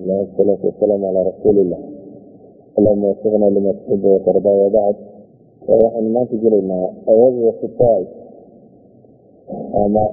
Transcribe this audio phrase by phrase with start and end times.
[0.00, 1.78] والصلاة والسلام على رسول الله
[2.78, 4.96] اللهم وفقنا لما تحب وترضى وبعد
[5.62, 8.02] waxaynu maanta gelaynaa ayadda sitaay
[9.84, 10.04] ama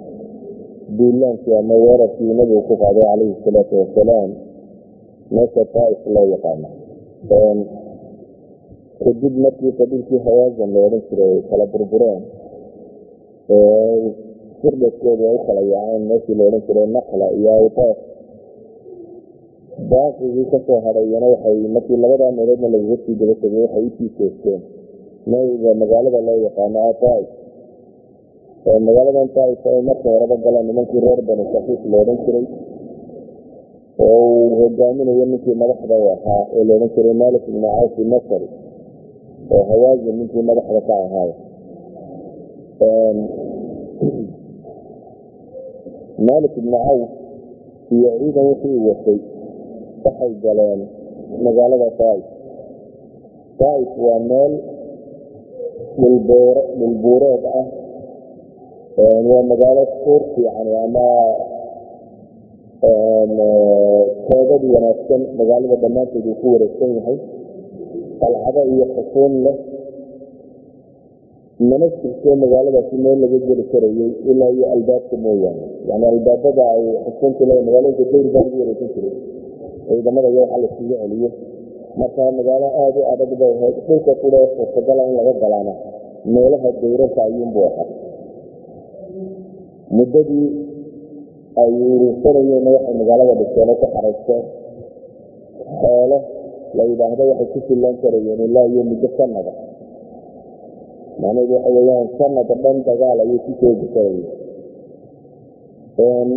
[0.98, 4.30] duulaankii ama weerarkii nabigu ku qaaday calayhi salaatu wasalaam
[5.36, 6.70] meesha taaif loo yaqaano
[9.04, 12.22] kadib markii qabiilkii hawaazan la odhan jiray ay kala burbureen
[14.62, 17.98] firdadkoodu ay u kala yaaceen meeshii la odhan jiray naqla iyo awtaaf
[19.91, 24.61] baaqigii ka soo hadhayana waxay markii labadaa meeloodna lagaga sii daba waxay u sii jeesteen
[25.31, 27.29] nabiga magaalada loo yaqaano ataaif
[28.87, 32.47] magaaladan taaif ay marka horeba galaan nimankii reer bani safiif la odhan jiray.
[33.99, 38.49] Oo uu hogaaminayo ninkii madaxda ahaa ee la odhan jiray malik ibni cawfi nasari
[39.55, 41.35] oo hawaazin ninkii madaxda ka ahaaya
[46.29, 47.11] malik ibni cawf
[47.95, 49.19] iyo ciidan wixii watay
[50.05, 50.81] waxay galeen.
[51.47, 52.27] Magaalada taaif
[53.61, 54.53] taaif waa meel
[56.79, 57.67] dhulbuureed ah.
[59.29, 61.07] Waa magaalo suur fiican ama
[64.29, 67.17] toobad wanaagsan magaalada dhammaanteed uu ku wareegsan yahay.
[68.21, 69.57] Qalcado iyo xusuun leh.
[71.69, 75.65] Mana jirto magaaladaasi meel laga geli karayay ilaa iyo albaabka mooyaane.
[75.89, 79.15] Yani albaabada ay xusuunta le magaalooyinka dayr baa lagu wareegsan jiray
[79.89, 81.29] ciidamada iyo waxa laisugu celiyo
[82.01, 85.75] marka magaalo aada u adag bay ahayd dhulka kule suurtagala in laga galaana.
[86.35, 87.87] Meelaha dayrarka ayuunbuu ahaa
[89.97, 90.47] muddadii
[91.63, 94.43] ay uruursanayeenna waxay magaalada dhigteen oo ku xaraysteen
[95.81, 96.19] xoolo
[96.77, 99.53] la yidhaahdo waxay ku fillaan karayeen ilaa iyo muddo sanada
[101.21, 104.29] macnaheedu waxa weyaan sanada dhan dagaal ayay ku joogi karayeen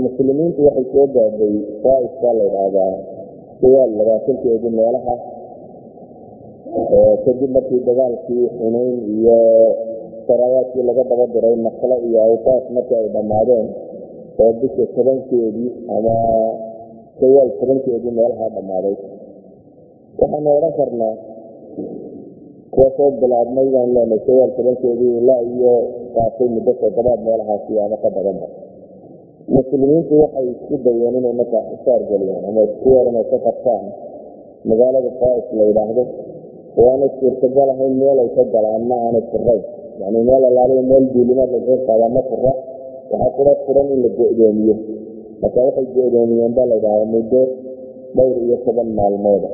[0.05, 2.93] muslimiintu waxay soo gaadhay saaifka la yidhaahdaa
[3.61, 5.15] dawaal labaatankeedu meelaha
[7.25, 9.37] kadib markii dagaalkii xunayn iyo
[10.27, 13.67] saraayaadkii laga daba diray nakle iyo awtaas markii ay dhammaadeen
[14.41, 16.15] oo bisha tobankeedii ama
[17.21, 18.95] dawaal tobankeedii meelaha dhammaaday.
[20.19, 21.15] Waxaanu odhan karnaa
[22.73, 25.73] kuwa soo bilaabmay baan leenay dawaal tobankeedii ilaa iyo
[26.15, 28.47] qaatay muddo toddobaad meelahaasi ama ka badanba
[29.55, 33.85] muslimiintu waxay isku dayeen inay markaa xisaar geliyaan ama isku yeeran ay ka qabtaan
[34.69, 36.03] magaalada taaif la yidhaahdo.
[36.77, 39.63] Waanay suurtagal ahayn meel ay ka galaan ma aanay furayn
[40.01, 42.53] yani meel alaaliya meel duulimaad lagaga qaadaa ma fura
[43.11, 44.75] waxaa kula furan in la go-doomiyo.
[45.41, 47.41] Marka waxay go-doomiyeen baa layidhahda muddo
[48.17, 49.49] dhowr iyo toban maalmooda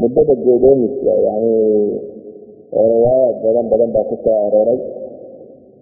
[0.00, 1.52] muddada go-doomiska yani
[2.74, 4.78] riwaayaad badan badan baa ku soo arooray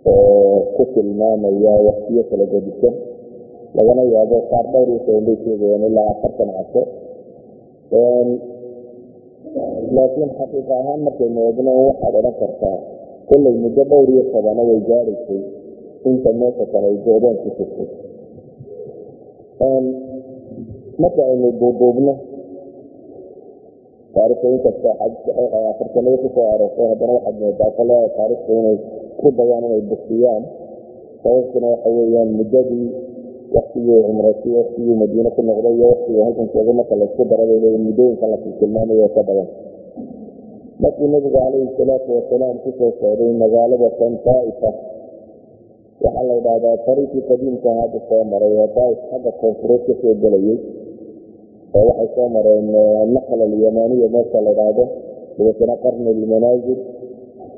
[0.04, 2.94] oo ku tilmaamaya waktiyo kala gedisan.
[3.76, 6.82] Lagana yaabo qaar dhowr iyo toban bay sheegayaan ilaa afartan casho
[9.96, 12.76] laakiin xaqiiqa ahaan markaynu eegno waxaad odhan kartaa
[13.28, 15.40] kollay muddo dhowr iyo tobana way gaadhaysay
[16.08, 17.88] inta meesha kale ay go-daan ku jirtay
[21.02, 22.14] marka aynu duuduubno
[24.14, 24.90] taarikhda inkasta
[25.70, 28.76] afartanada ku soo aroortay haddana waxaad moodaa qolada taarikhda inay
[29.20, 30.42] ku dayaan inay bixiyaan
[31.22, 32.88] sababtuna waxa weeyaan muddadii
[33.56, 37.48] waktigii cumrasi waktigii madiine ku noqday iyo waktigii joogay marka laysku daray
[37.86, 39.48] muddooyinka la tiltilmaamayo ka badan.
[40.82, 44.70] Markii nabigu calayhi salaatu wasalaam ku soo socday magaalada tan taaifa
[46.02, 50.14] waxaa la idhahdaa tariikii qadiimka hadda soo maray oo daaif xagga koonfureed ka soo
[51.76, 52.66] oo waxay soo mareen
[53.14, 54.84] naqla alyamaniya meesha la idhaahdo
[55.36, 56.80] dabeetana qarni lmanaazil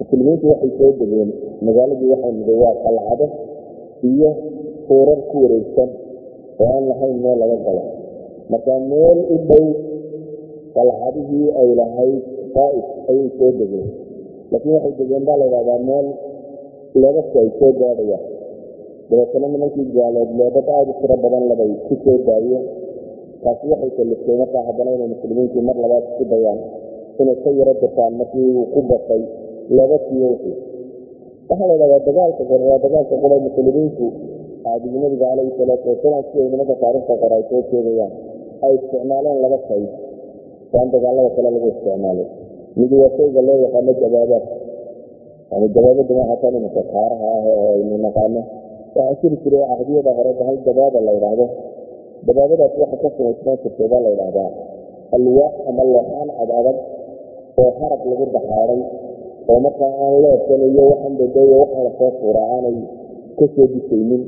[0.00, 1.30] muslimiintu waxay soo degeen.
[1.66, 3.26] Magaaladii waxay niday waa qalcado
[4.10, 4.30] iyo
[4.86, 5.90] suurar ku wareegsan
[6.60, 7.82] oo aan lahayn meel laga galo.
[8.50, 9.64] Marka meel u dhow
[10.76, 12.22] qalcadihii ay lahayd
[12.54, 13.88] daaif ayay soo degeen.
[14.50, 16.06] Laakiin waxay degeen baa la ydhahdaa meel
[17.00, 18.24] leebadka ay soo gaadhayaan
[19.10, 22.64] dabeetana nimankii gaaleed leebad aada u tiro badan labay ku soo daayeen
[23.42, 26.60] taasi waxay kaliftay markaa haddana inay muslimiintii mar labaad isku dayaan
[27.20, 29.22] inay ka yaro dirtaan markii uu ku batay
[29.76, 30.56] leebadkiiyo wixii
[31.48, 34.06] waxaa la ydhahdaa dagaalka hore waa dagaalka qura muslimiintu
[34.64, 38.12] caadigi nabiga calayhi salaatu wasalaam siday nimanka taarikhta qore ay soo sheegayaan
[38.64, 39.84] ay isticmaaleen laba shay
[40.78, 42.28] aan dagaalada kale lagu isticmaalay.
[42.76, 44.44] Midi waa shayga loo yaqaano dabaabaad
[45.50, 48.40] yani dabaabada maaha tan iminka kaaraha ah oo aynu naqaano.
[48.94, 51.46] Waxaa jiri jiray caqdiyada hore bahal dabaaba la yidhaahdo.
[52.26, 54.50] Dabaabadaas waxa ka samaysnaan jirtay baa la yidhaahdaa.
[55.16, 56.50] Alwaax ama looxaan ad
[57.60, 58.80] oo harag lagu daxaaday
[59.50, 62.76] oo markaa aan leebkan iyo waxan dadeeyo waxan la soo fuuraa aanay
[63.38, 64.22] ka soo disaynin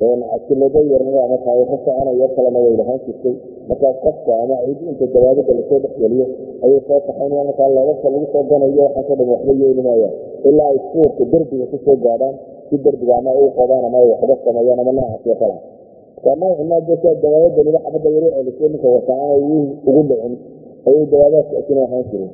[0.00, 3.34] casilado yarna ama taayiro soconayo kalena way lahaan jirtay
[3.68, 6.26] markaa qofka ama cid inta dabaabada la soo dhexgeliyo
[6.64, 10.14] ayay soo kaxaynaya markaa leebabka lagu soo ganayo waxaasoo dhan waxba yeeli maayaan
[10.48, 12.34] ilaa ay suurka derbiga ku soo gaadhaan
[12.68, 15.56] si derbiga ama ay u qodaan ama ay waxba sameeyaan ama noocaasio kala
[16.40, 19.40] noocinaadesaa dabaabadaniba xabadda yaro celisay ninka wata aanay
[19.88, 20.34] ugu dhicin
[20.88, 22.30] ayay dabaabaadkaasina ahaan jirin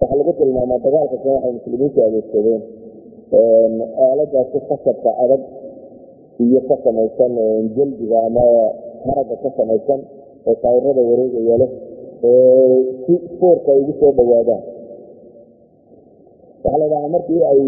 [0.00, 2.62] waxaa lagu tilmaamaa dagaalka kan waxay muslimiintu adeegsadeen
[4.06, 5.42] aaladaasi khasabka adag
[6.44, 7.32] iyo ka samaysan
[7.76, 8.44] jaldiga ama
[9.06, 10.00] haragga ka samaysan
[10.48, 11.70] oo taayirada wareegaya leh
[13.04, 14.62] si foorka ugu soo dhawaadaan.
[16.64, 17.60] Waxaa la dhahaa markii ay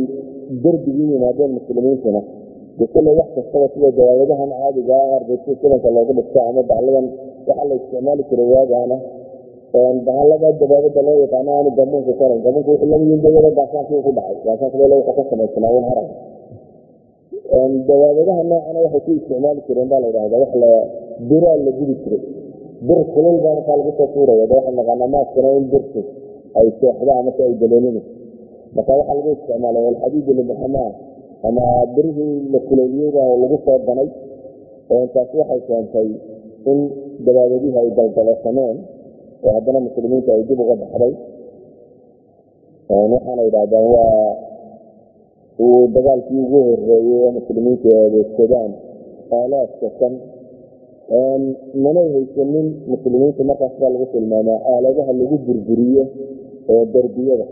[0.64, 2.20] derbigii yimaadeen muslimiintuna
[2.78, 7.06] dee kulley wax kastaba sida dawaabadahan caadiga ah ardaysi sidanka loogu dhigto ama bahladan
[7.48, 8.96] waxaa la isticmaali jiray waagaana
[10.06, 14.94] bahalada dabaabada loo yaqaano aanu gamuunka karan gamuunka wuxuu laga yindayada gaasaankii ku dhacay gaasaankale
[15.00, 16.08] wuxuu ka samaysnaa un harag
[17.88, 20.70] dawaabadaha noocana waxay ku isticmaali jireen baa la yidhahda wax la
[21.28, 22.22] biraa la gudi jiray
[22.86, 26.00] bir kulul baa markaa lagu soo tuuraya de waxaan naqaanaa maaskana in birtu
[26.58, 28.02] ay seexdaan marka ay daloolini
[28.76, 30.90] marka waxaa lagu isticmaalay alxadiid limuxamaa
[31.48, 31.64] ama
[31.94, 34.08] birihii la kuleeliyeyba lagu soo danay
[35.14, 36.08] taasi waxay keentay
[36.70, 36.78] in
[37.26, 38.76] dabaabadihii ay daldalosameen
[39.46, 41.12] oo haddana muslimiinta ay dib uga baxday
[43.12, 44.30] waxaana yidhahdaan waa
[45.64, 48.70] uu dagaalkii ugu horeeyey oo muslimiintu ay adeegsadaan
[49.38, 50.14] aalaadka kan.
[51.84, 56.04] Manay haysanin muslimiintu markaas baa lagu tilmaamaa aaladaha lagu burburiyo
[56.72, 57.46] ee derbiyada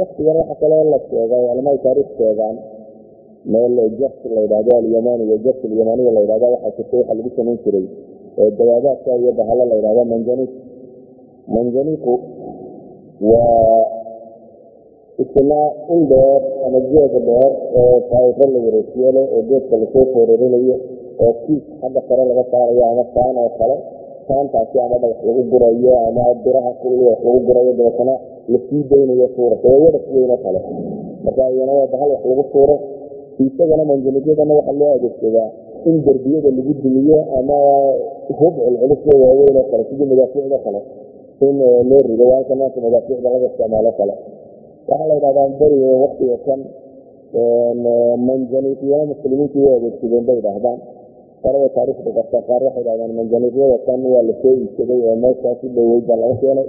[0.00, 2.56] waktigan waxa kaloo la sheegay culamaay taariikh sheegaan
[3.52, 7.86] meel jars la yidhahdo alyamaniya jars alyamaniya la yidhahdo waxaa jirta waxa lagu samayn jiray
[8.58, 10.02] dawaabaadka iyo bahalo la yidhahdo
[11.54, 12.12] manjaniqu
[13.30, 13.82] waa
[15.22, 15.60] isna
[15.94, 20.76] ul dheer ama geeda dheer oo taayiro la wareejiyo leh oo geedka la soo foorarinayo
[21.24, 23.76] oo kiis xagga sare laga saarayo ama saan oo kale
[24.28, 26.78] saantaasi ama dhagax lagu gurayo ama biraha wax
[27.24, 28.14] lagu gurayo dabeetana
[28.52, 30.60] la sii daynayo suurata waa wadhaf weyn oo kale.
[31.24, 32.76] Marka iyana waa bahal wax lagu tuuro
[33.44, 35.48] isagana manjanigyadana waxaa loo adeegsadaa
[35.88, 37.56] in derbiyada lagu dumiyo ama
[38.38, 40.80] hub culculusoo waaweyn oo kale sidii madaafiicda kale
[41.46, 41.56] in
[41.90, 44.14] loo rido waa halka maanta madaafiicda laga isticmaalo kale.
[44.88, 46.60] Waxaa la yidhahdaa beriga waktiga kan
[48.28, 50.78] manjaniiqyana muslimiintu way adeegsadeen bay idhaahdaan
[51.42, 56.04] qarada taariikhda qarta qaar waxay dhahdaan manjaniiqyada kan waa la soo iibsaday oo meeshaasi dhoweyd
[56.08, 56.66] baa laga keenay.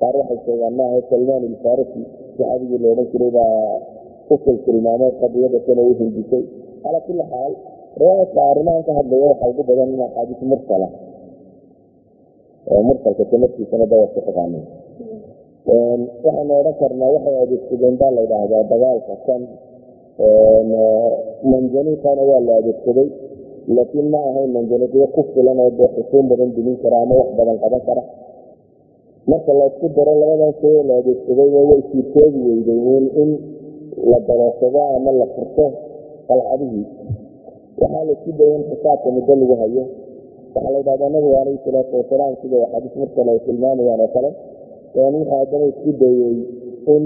[0.00, 2.00] Qaar waxay sheegaan maaha salmaan ilfarisi
[2.36, 3.54] saxaabigii la odhan jiray baa
[4.34, 6.42] usul tilmaamay qadiyada oo u hindisay.
[6.82, 7.52] Calaa kulli xaal
[8.00, 10.88] riwaayadka arrimahan ka hadlaya waxaa ugu badan in axaadiis mursala
[12.70, 14.62] mursalka sanadkiisana dawarka taqaanay
[16.24, 19.42] waxaanu odhan karnaa waxay adeegsadeen baa la yidhaahdaa dagaalka kan
[21.50, 23.08] manjaniiqana waa la adeegsaday
[23.76, 27.58] laakiin ma ahayn manjaniiqyo ku filan oo dee xusuun badan dumin kara ama wax badan
[27.62, 28.02] qaban kara.
[29.30, 32.80] Marka laysku daro labadan shay la adeegsadayba way siirtoobi weyday
[33.22, 33.30] in
[34.10, 35.64] la daroosado ama la furto
[36.28, 36.84] qalcadihii.
[37.80, 39.82] Waxaa la isku dayay in xisaabka muddo lagu hayo
[40.56, 44.30] waxaa la yidhahdaa nabigu calayhi wasalaam sida axaadiis mursal ay tilmaamayaan oo kale
[44.96, 46.36] wuxuu haddana isku dayey
[46.94, 47.04] in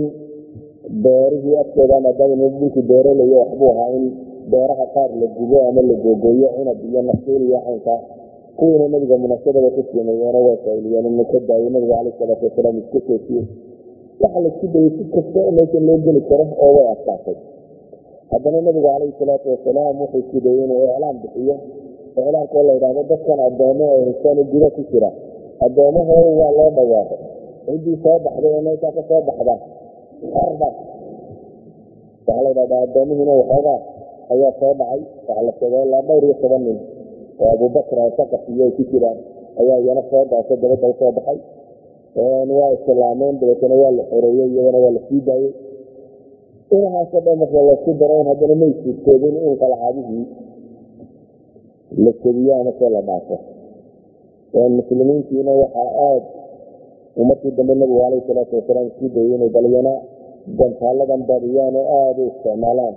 [1.04, 4.04] beerihii agtooda maadaama dhulku beeralayo waxbuu ahaa in
[4.52, 7.95] beeraha qaar la gubo ama la googooyo cinab iyo nasiil iyo caynka
[8.59, 12.99] kuwiina nabiga munaasabada ku sameeyeena waa saailiyeen inuu ka daayo nabiga caleyh salaatu wasalaam iska
[13.07, 13.45] toosiyey
[14.21, 17.37] waxaa la isku dayey si kasta meesha loo geli karo oo way adkaatay.
[18.30, 21.57] Haddana nabigu calayhi salaatu wasalaam wuxuu sideeyey inuu iclaan bixiyo
[22.19, 25.11] iclaankoo la yidhahdo dadkan addoomo oo hisaano guda ku jira
[25.67, 27.21] addoomahooda waa loo dhawaaqay
[27.67, 29.55] ciddii soo baxday ee meeshaa ka soo baxda
[30.47, 30.69] arba
[32.26, 33.79] waxaa la yidhahdaa addoomihiina waxoogaa
[34.33, 35.00] ayaa soo dhacay.
[35.26, 36.79] Waxaa la sheegay ilaa dhowr iyo toban nin
[37.43, 39.19] oo abubakra saqafiyo ay ku jiraan
[39.61, 41.38] ayaa iyana soo daasay dabadda u soo baxay.
[42.59, 45.52] Waa islaameen dabeetana waa la xoreeyey iyagana waa la sii daayey.
[46.75, 50.25] Inahaasoo dhan marka la isku daro in haddana may suurtoodin in qalcaadihii
[51.97, 53.37] la kediyo ama see la dhaafo
[54.79, 59.93] muslimiintiina waxaa aada markii dambe nabigu caleyhi salaatu wasalaam isku dayey inay balyana
[60.59, 62.95] gantaaladan badiyaan oo aada u isticmaalaan.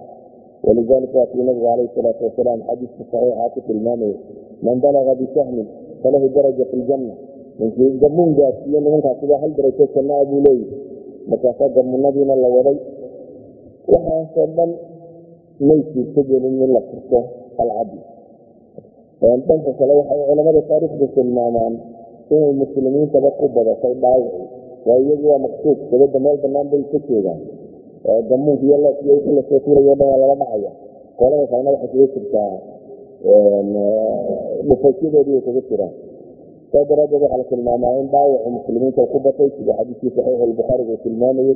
[0.64, 4.18] Walidalika waa kii nabigu caleyhi salaatu wasalaam xadiiska saxiixa ku tilmaamaya
[4.66, 5.68] man balaga bisahmin
[6.02, 7.14] falahu daraja fi ljanna
[8.02, 10.78] gamuun gaarsiiye nimankaas sidaa hal darajo jannaa buu leeyahy
[11.30, 12.78] markaasaa gamunadiina la waday.
[13.92, 14.72] Waxaasoo dhan
[15.68, 15.82] may
[16.30, 17.20] gelin in la furto
[17.62, 18.12] alcadl
[19.24, 21.74] dhanka kale waxay culamada taariikhda tilmaamaan
[22.36, 24.42] inay muslimiintaba ku badatay dhaawaci
[24.88, 25.77] waa iyagu waa maqsuud.
[25.92, 27.39] Dabadda meel banaan bay ka joogaan.
[28.30, 30.72] Gamuunka iyo leekiyo wixii la soo tuurayo dhan waa laga dhacaya.
[31.20, 32.51] Qolada kalena waxay kaga jirtaa
[34.68, 35.94] dhufasyadoodii ay kaga jiraan.
[36.72, 41.01] Saa daraaddeed waxaa la tilmaamaa in dhaawacu muslimiinta ku batay sida xadiiskii saxiix albukhaariga uu
[41.06, 41.56] tilmaamayey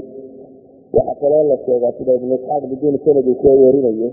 [0.95, 4.09] waxaa kaloo la sheegaa sida ibnu isxaaq biduuni sanad uu ka warinayo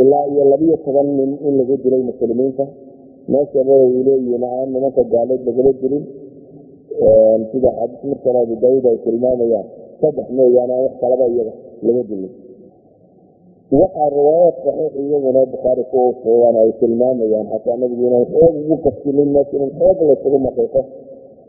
[0.00, 2.64] ilaa iyo labiyo toban nin in laga dilay muslimiinta
[3.32, 6.04] meeshaba ay leeyihiin aan nimanka gaaleed lagala dilin
[7.50, 7.70] sida
[8.08, 9.66] markan abu daawuud ay tilmaamayaan.
[10.00, 11.54] Saddex mooyaane aan wax kalaba iyaga
[11.86, 12.32] laga dilin
[13.80, 19.56] waxaa riwaayaad saxiix iyaguna bukhaari ku sugan ay tilmaamayaan xataa nabigu xoog ugu kafsilin meesha
[19.64, 20.80] in xoog laysugu maqiiqo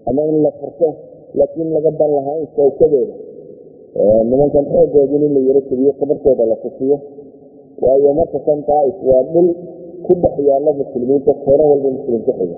[0.08, 0.90] ama in la furto
[1.38, 3.16] laakiin laga dan lahaa in sawkadeeda
[4.30, 6.98] nimankan xoogoodin in la yaro keliyo tabartooda la tusiyo
[7.84, 8.60] waayo marka kan
[9.10, 9.48] waa dhul
[10.08, 12.58] ku dhex yaalla muslimiinta koona walba muslimka xiga.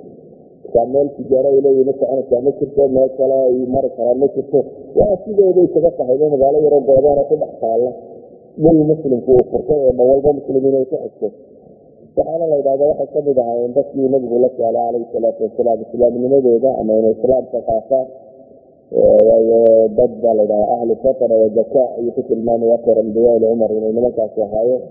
[0.68, 4.60] Markaa meel tijaaro ay leeyihiin soconaysaa ma jirto meel kale ay mari karaan ma jirto.
[5.00, 7.92] Waa sidooday kaga tahayba magaalo yaroo goodoona ku dhex taalla.
[8.62, 11.28] Dhul muslimku uu furtay oo dhan walba muslimiin ay ku xigto.
[12.18, 16.70] Waxaana la yidhahda waxay ka mid ahaayeen dadkii nabigu la saalay calayhi salaatu wasalaam islaamnimadooda
[16.82, 18.06] ama inay islaamka qaataan
[19.98, 23.92] dad baa la yidhahda ahlu fatara wa zaka ayuu ku tilmaamaya akar ambiyaa cumar inay
[23.98, 24.82] nimankaasi ahaayeen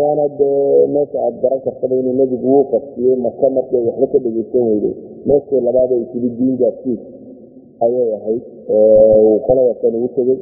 [0.00, 4.62] waana dee meesha aada garan kartaba inuu nebigu wuu qasiyey maka markii waxba ka dhegeysan
[4.68, 4.94] weyday
[5.26, 7.00] meeshii labaad ay tiri diin gaarsiis
[7.84, 8.42] ayay ahayd
[9.46, 10.38] kalawatan ugu tegey.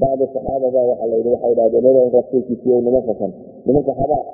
[0.00, 3.32] Bacdi saxaabada waxaa la yidhi waxay dhahdeen inaan rasuulkiisiiyo nimanka kan
[3.66, 4.24] nimanka habaa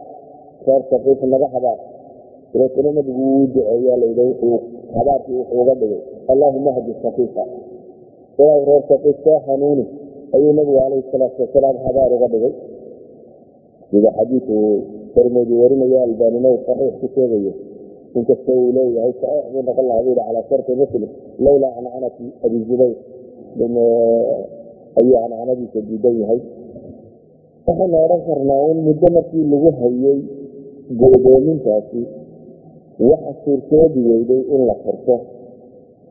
[0.66, 1.78] reer saqiif naga habaa
[2.52, 4.58] dabeetana nebigu wuu duceeyaa la yidhi wuxuu
[4.96, 6.00] habaarkii wuxuu dhigay
[6.32, 7.44] allaahuma hdi saqiifa
[8.38, 9.84] ilaahay reer saqiif soo hanuuni
[10.34, 12.52] ayuu nebigu calayhi salaatu wasalaam habaar uga dhigay
[13.92, 14.56] sida xadiiku
[15.14, 17.52] tirmidi warinayo albanina uu saxiix ku sheegayo.
[18.16, 21.04] Inkasta uu leeyahay saxiix buu noqon lahaa buu calaa sharti muslim.
[21.44, 22.96] Lowlaa cancanati abi zubayr
[24.98, 26.40] ayuu cancanadiisa diidan yahay.
[27.66, 30.18] Waxaynu odhan karnaa in muddo markii lagu hayay
[31.00, 32.00] go'doomintaasi
[33.08, 35.16] waxa suurtoobi weyday in la furto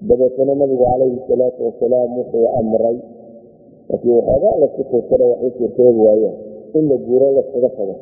[0.08, 2.98] dabeetana nabigu calayhi salaatu wasalaam wuxuu amray.
[3.90, 6.36] Markii waxoogaa lasku tuurtana waxay suurtoobi waayeen
[6.78, 7.96] in la guuro laskaga tago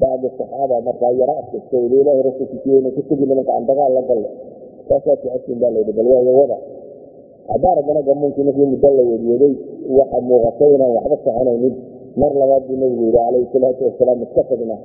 [0.00, 4.28] bacdi saxaaba markaa yaro adkaysta weli ilaahi rasuulkiisiina ku tegi nimanka aan dagaal la galle
[4.88, 6.56] saasaa jeceshin baa layidhi bal waayo wada.
[7.52, 9.54] Haddaan haddana gamuunkii markii muddo la weryeeday
[9.98, 11.74] waxa muuqatay inaan waxba soconaynin
[12.20, 14.76] mar labaad buu nabigu yidhi calayhi salaatu wasalaam iska tagna.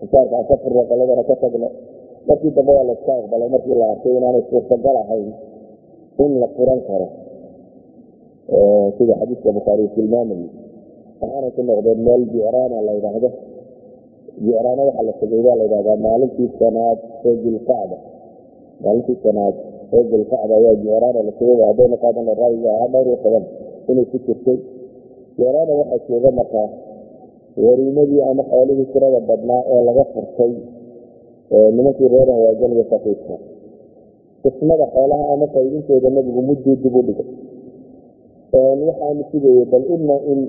[0.00, 1.68] Xisaarka aan ka furno qoladana ka tagno.
[2.28, 5.28] Markii dambe waa la iska aqbalay markii la arkay inaanay suurtagal ahayn
[6.24, 7.08] in la furan karo.
[8.96, 10.48] Sida xadiiska bukhaari tilmaamayay
[11.20, 13.28] waxaanay ku noqdeen meel jicraana la yidhaahdo
[14.44, 16.98] jicraana waxaa la tegay baa la yidhahdaa maalintii sanaad
[17.28, 17.96] ee dilqacda
[18.84, 19.54] maalintii sanaad
[19.96, 23.44] ee dilqacda ayaa jicraana la tegay haddayna qaadana raayiga ahaa dhowr iyo toban
[24.10, 24.58] ku jirtay.
[25.36, 26.68] Jicraana waxaa jooga markaa
[27.64, 30.52] wariimadii ama xoolihii tirada badnaa ee laga furtay
[31.76, 33.34] nimankii reer hawaajan iyo saqiifka
[34.42, 37.28] qismada xoolaha ama qaydintooda nabigu mudduu dib u dhigay
[38.88, 40.40] waxaanu sugayay bal ima in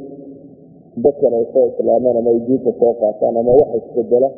[0.98, 4.30] dadkan ay soo islaamaan ama diinta soo qaataan ama waxa isbedela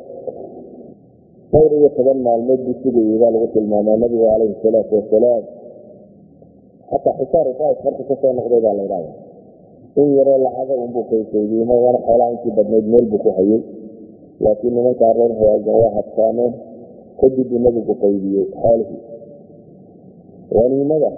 [1.52, 5.44] dhowr iyo toban maalmood buu sugayey baa lagu tilmaamaa nabigu calayhi salaatu wasalaam
[6.90, 9.12] xataa xisaar daaif marka ka soo noqday baa la ydhahda
[10.00, 13.60] in yaroo lacaga unbuu kaykaydiyey magana xoolaha intii badnayd meel buu ku hayay.
[14.42, 16.52] Laakiin nimankaa reer hawaajan waa hadsaameen
[17.20, 19.00] kadib buu nabigu qaydiyey xoolihii.
[20.56, 21.10] Waniimada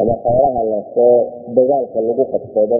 [0.00, 1.16] ama xoolaha la soo
[1.56, 2.76] dagaalka lagu qabsado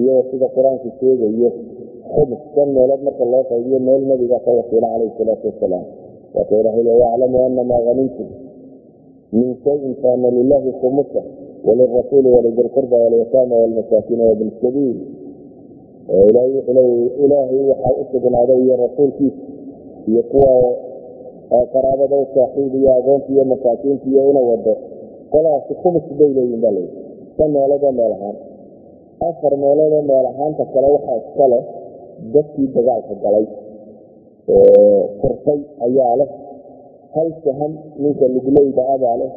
[0.00, 1.50] iyagoo sida qur'aanku sheegayo
[2.54, 5.84] kan meelood marka loo qaydiyo meel nabiga ka wasiila calayhi salaatu wasalaam
[6.34, 8.28] waaka ilahay le yaclamu anamaa hanimtum
[9.32, 11.20] min shayin faana lilahi khumusa
[11.66, 14.98] walirasuuli walidi lqurba walyataama walmasaakiina wabni sabiil.
[16.28, 19.42] Ilahay wuxuu leey ilaahay waxaa u sugnaaday iyo rasuulkiisa
[20.10, 20.52] iyo kuwa
[21.72, 24.74] qaraabada saaxiib iyo agoonta iyo masaakiinta iyo ina wado
[25.32, 26.96] qolaasi khumus bay leeyihiin baa layidhi
[27.36, 28.36] ka meeloodoo meel ahaan
[29.28, 31.62] afar meeloodoo meel ahaanta kale waxaa iska leh
[32.34, 33.46] dadkii dagaalka galay
[35.20, 36.28] furtay ayaa leh
[37.14, 37.72] hal saham
[38.02, 39.30] ninka lugleyda abaa leh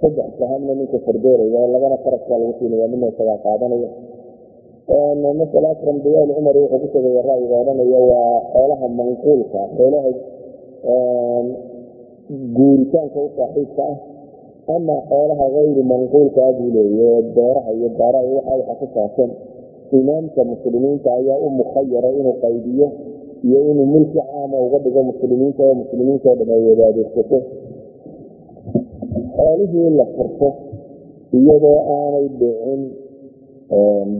[0.00, 3.90] saddex sahamna ninka fardooraya labana faraskaa lagu siinaya mina isagaa qaadanaya.
[5.40, 10.10] Masala akram dayaal cumar wuxuu ku tegaya ra'yiga odhanaya waa xoolaha manquulka xoolaha
[12.56, 13.96] guuritaanka u saaxiibka ah
[14.76, 19.30] ama xoolaha hayri manquulkaa buu leeya beeraha iyo daaraha waxa waxa ku saabsan.
[19.92, 22.86] Imaamka muslimiinta ayaa u mukhayara inuu qaybiyo
[23.46, 27.38] iyo inuu milki caama uga dhigo muslimiinta oo muslimiinta o dhan ay wada adeegsato
[29.36, 30.48] xoolihii la furto
[31.38, 32.82] iyadoo aanay dhicin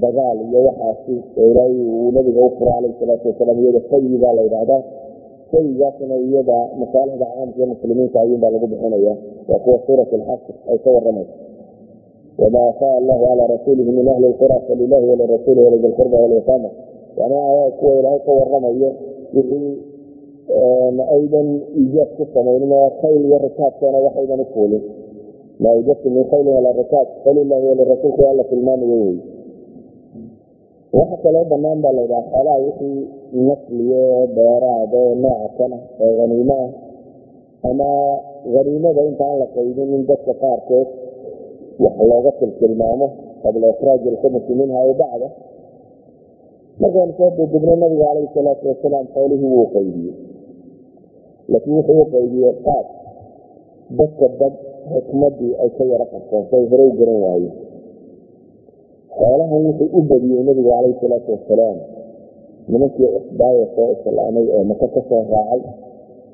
[0.02, 4.42] dagaal iyo waxaasi ilaahay uu nabiga u furo calayhi salaatu wasalaam iyada fayi baa la
[4.46, 4.80] yidhaahdaa
[5.54, 9.12] fayigaasna iyada masaalixda caamka muslimiinta ayuunbaa lagu bixinaya
[9.48, 11.34] waa kuwa suurat alxasr ay ka waramayso
[12.38, 16.70] wama afaa allahu calaa rasuulihi min ahli lqura falilahi walirasuuli walidi lqurba walyataama
[17.18, 17.36] yani
[17.78, 18.90] kuwa ilaahay ka waramayo
[19.34, 19.72] wixii
[21.16, 21.48] aydan
[21.80, 24.82] iijaab ku samaynin oo khayl iyo rikaabkana waxaydan u fuulin.
[25.62, 29.16] Ma awjabtu min khaylin walaa rikaab falilahi walirasuulka waa la tilmaamayo wey
[30.96, 32.98] waxa kaloo banaan baa laydhaha xoolaha wixii
[33.48, 34.02] nasliyo
[34.36, 36.70] dheeraada ee nooca kana ee haniimo ah
[37.70, 37.88] ama
[38.54, 40.88] haniimada intaan la qaybin in dadka qaarkood
[41.84, 43.06] wax looga tiltilmaamo
[43.42, 45.28] qabla ikraaji lkhumusi minha aw bacda
[46.80, 50.14] markaanu soo dudubnay nabiga calayhi salaatu wasalaam xoolihii wuu qaybiyey
[51.50, 52.86] laakiin wuxuu u qaybiyey qaab
[53.98, 54.54] dadka dad
[54.92, 57.54] xikmadii ay ka yaro qabsoonto ay hore u garan waayeen
[59.34, 61.78] xoolahan wuxuu u badiyey nabigu calayhi salaatu wasalaam
[62.70, 65.62] nimankii cusbaaya soo islaamay ee maka ka soo raacay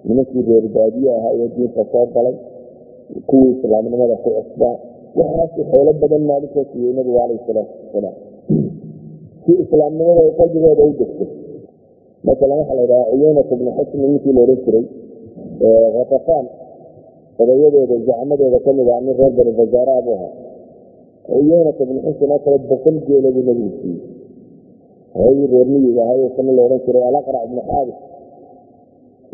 [0.08, 2.34] nimankii reer baadiye ahaa ee diinta soo galay
[3.28, 4.76] kuwii islaamnimada ku cusbaa
[5.18, 8.16] waxaasuu xoolo badan maalinkaa siiyey nabigu calayhi salaatu wasalaam
[9.44, 11.24] si islaamnimada ay qalbigooda u degto
[12.28, 14.84] masalan waxaa la yidhaha cuyunat bnu xusni ninkii la odhan jiray
[15.96, 16.46] khatafaan
[17.42, 20.32] odayadooda zacmadooda ka mid ah nin reer bani fazaara buu ahaa
[21.26, 24.00] cuyunat bnu xusn oo kale boqol geela buu nabigu siiyey
[25.18, 27.98] hooyii reer miyiga ahay isna la odhan jiray alaqrac ibnu xaabis.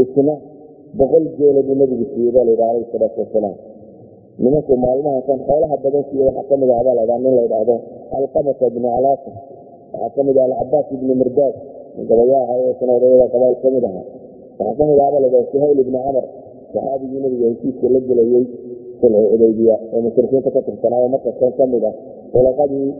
[0.03, 0.35] Isna
[0.99, 3.57] boqol geela buu nabigu siiyey baa layidhaha alayhi salaatu wasalaam
[4.43, 7.75] nimanku maalmaha kan xoolaha badan siiye waxaa ka mid ah baa laydhaha nin la ydhaahdo
[8.19, 9.31] alqamata ibnu alaasa
[9.93, 11.55] waxaa ka mid ah alcabaas ibnu mirdaad.
[12.09, 14.05] Gabayaa ahay isna odayada qabail ka mid ahaa.
[14.59, 16.27] Waxaa ka mid ah baa ladhaha suhayl ibnu camar.
[16.73, 18.45] Saxaabigii nabiga heshiiska la gelayey
[19.01, 21.95] sulxu xudaybiya ee mushrikiinta ka tirsanaayo markastan ka mid ah
[22.39, 22.91] ulaqadii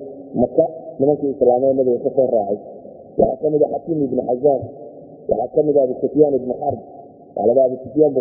[0.43, 0.65] maka
[0.99, 2.59] nimankii islaamee nabiga ka soo raacay.
[3.19, 4.63] Waxaa ka mid ah xakiim ibnu xazaan
[5.29, 5.95] waxaa ka mid ah abu
[6.41, 6.79] ibnu xarb
[7.37, 8.13] waxaa ladhaha abu sufyaan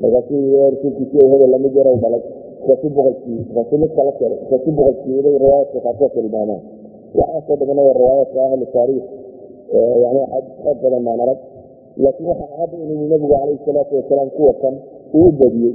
[0.00, 2.22] markaasuu rasuulkiisii hebel la mid yarow dhalay
[2.60, 6.62] markaasuu boqolkii markaasuu mid kala keenay markaasuu boqolkii bay riwaayaadka qaarkood tilmaamaan
[7.18, 9.06] waxaasoo dhamana waa riwaayaadka ahli taariikh
[10.04, 11.38] yani axaadiis xoog badan maan arag
[12.02, 14.74] laakiin waxaa cadda inuu nabigu calayhi salaatu wasalaam kuwa kan
[15.18, 15.74] uu badiyey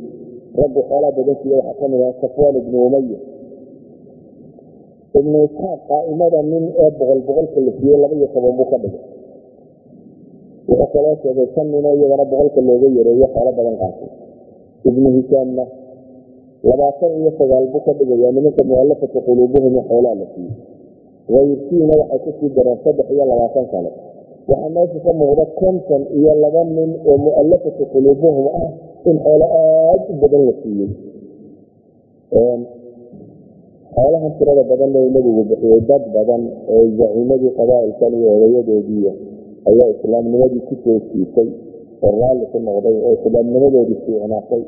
[0.59, 3.19] raggu xoolaa badan siiye waxaa ka mid ah safwaan ibnu umaya
[5.19, 9.03] ibnu isxaaq qaa'imada nin ee boqol boqolka la siiyey laba iyo toban buu ka dhigay
[10.67, 14.09] wuxuu kaloo sheegay shan ninoo iyagana boqolka looga yareeyo xoolo badan qaatay
[14.89, 15.63] ibnu hishaamna
[16.69, 20.55] labaatan iyo sagaal buu ka dhigayaa nimanka mualafata quluubuhum xoolaa la siiyey
[21.31, 23.91] hayrkiina waxay ku sii dareen saddex iyo labaatan kale
[24.49, 28.69] waxaa meesha ka muuqda konton iyo laba nin oo mualafata quluubuhum ah
[29.09, 30.89] in xoolo aada u badan la siiyey.
[33.95, 39.13] Xoolahan tirada badan le nabigu bixiyey dad badan oo zaciimadii qabaailkan iyo odayadoodiiya
[39.69, 41.49] ayaa islaamnimadii ku soo siisay
[42.03, 44.63] oo raalli ku noqday oo islaamnimadoodii fiicnaatay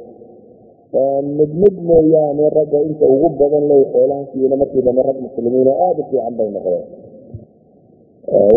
[1.37, 5.77] mid mid mooyaane ragga inta ugu badan le xoolahan siiyena markii dambe rag muslimiin oo
[5.87, 6.85] aada u fiican bay noqdeen.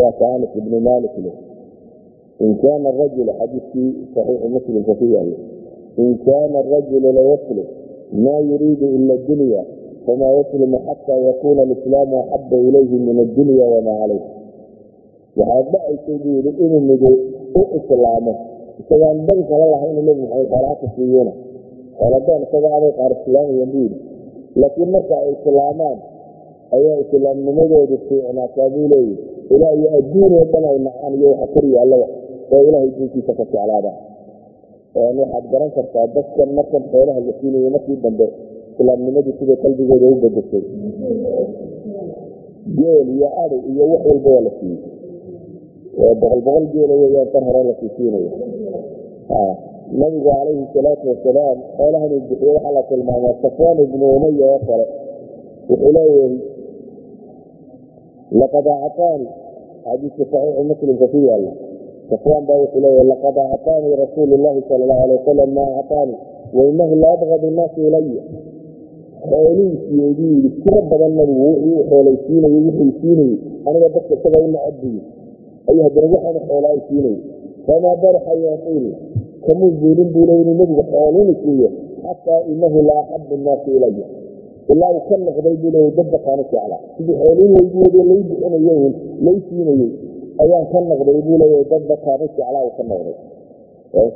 [0.01, 1.33] Waa ka anas ibnu malik le
[2.45, 5.37] in kaana rajul xadiiskii saxiixu muslimka ku yaalla
[6.03, 7.67] in kaana arajulu layaslim
[8.25, 9.63] maa yuriidu ila dunya
[10.07, 14.23] famaa yaslimu xataa yakuuna alislaamu axaba ilayhi min addunya wamaa calayh
[15.39, 17.11] waxaa dhacaysay buu yidhi inuu mido
[17.61, 18.33] u islaamo
[18.81, 21.33] isagaan dan kala lahayn nebi maxamed xoolaaka siiyena
[21.99, 23.99] xooladoon isaga aday qaar islaamayaan buu yidhi
[24.61, 25.99] laakiin marka ay islaamaan
[26.77, 29.17] ayaa islaamnimadoodu fiicnaataa buu leeyihi
[29.55, 32.07] ilaa iyo adduunoo dhan ay nacaan iyo waxa kor yaallaba
[32.53, 33.91] oo ilaahay diinkiisa ka jeclaada
[34.97, 38.27] waxaad garan kartaa dadkan markan xoolaha la siinayo markii dambe
[38.79, 40.65] islaamnimadii siday qalbigooda u bedeshay
[42.79, 44.81] geel iyo adi iyo wax walba waa la siiyey.
[46.21, 48.31] Boqol boqol geela weyaan tan hore la siisiinayo
[50.01, 54.87] nabigu calayhi salaatu wasalaam xoolahan uu waxaa la tilmaamaa safwaan ibnu umaya oo kale.
[55.69, 56.35] Wuxuu leeyahay
[58.41, 59.27] laqad acطaani
[59.85, 61.53] xadiiska saxiixu muslimka ku yaalla
[62.11, 66.15] safwaan baa wuxuu leeyahay laqad acطaanii rasuulu llahi sala allahu alay wasalam maa acطaani
[66.57, 68.23] wainahu la abgadu nnaasi ilaya
[69.31, 75.01] xoolihiisiyeeduu yidhi tiro badan nabigu wixii u xoolaysiinayey wixii siinayey aniga dadka isaga u nacabbiyi
[75.69, 77.19] ayuu haddana waxaana xoola ay siinayay
[77.67, 78.93] famaa baraxa yaqiini
[79.47, 81.69] kamuu zuulin buu le inuu nebigu xoolini siiyo
[82.03, 84.07] xataa inahu la axabu nnaasi ilaya
[84.73, 88.93] ilaa uu ka noqday buu leeya dad bakaanu jeclaa sidii xoolii laydiwade lay bixinayey
[89.27, 89.91] lay siinayey
[90.43, 93.17] ayaan ka noqday buu leeya dad bakaanu jeclaa uu ka noqday.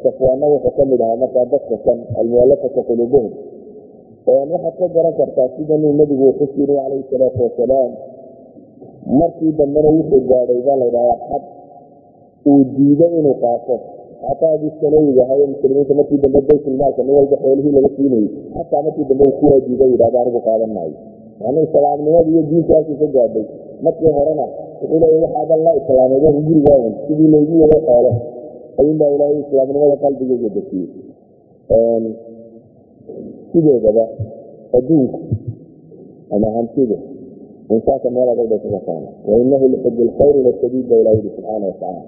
[0.03, 3.33] Safwaana wuxuu ka mid ahaa markaa dadka kan almualafata quluubuhum.
[4.27, 7.91] Waxaad ka garan kartaa sidanuu nabigu uu xusiri calayhi salaatu wasalaam
[9.21, 11.43] markii dambena wuxuu gaadhay baa laydhahaa xad
[12.51, 13.77] uu diido inuu qaato.
[14.21, 19.07] Xataa adii sanawiga ahaye muslimiinta markii dambe baytulmaalka nin walba xoolihii laga siinayey xataa markii
[19.11, 20.97] dambe kuwaa diido yidhahda anigu qaadan maayo
[21.41, 23.47] yani islaamnimada iyo diinta halkii ka gaadhay
[23.83, 24.47] markii horena
[24.81, 28.13] wuxuu waxaadan la islaamay wa gurigaagan sidii laygu wado xoolo
[28.79, 30.89] ayuunbaa ilaahay islaamnimada qalbigeyga dejiyey
[33.53, 34.05] sideedaba
[34.79, 35.19] adduunku
[36.31, 36.97] ama hantidu
[37.71, 38.61] insaanka meel adag bay
[39.29, 42.03] wainahu lixib lkhayr lashadiid ba ilah yidhi subxaana watacaala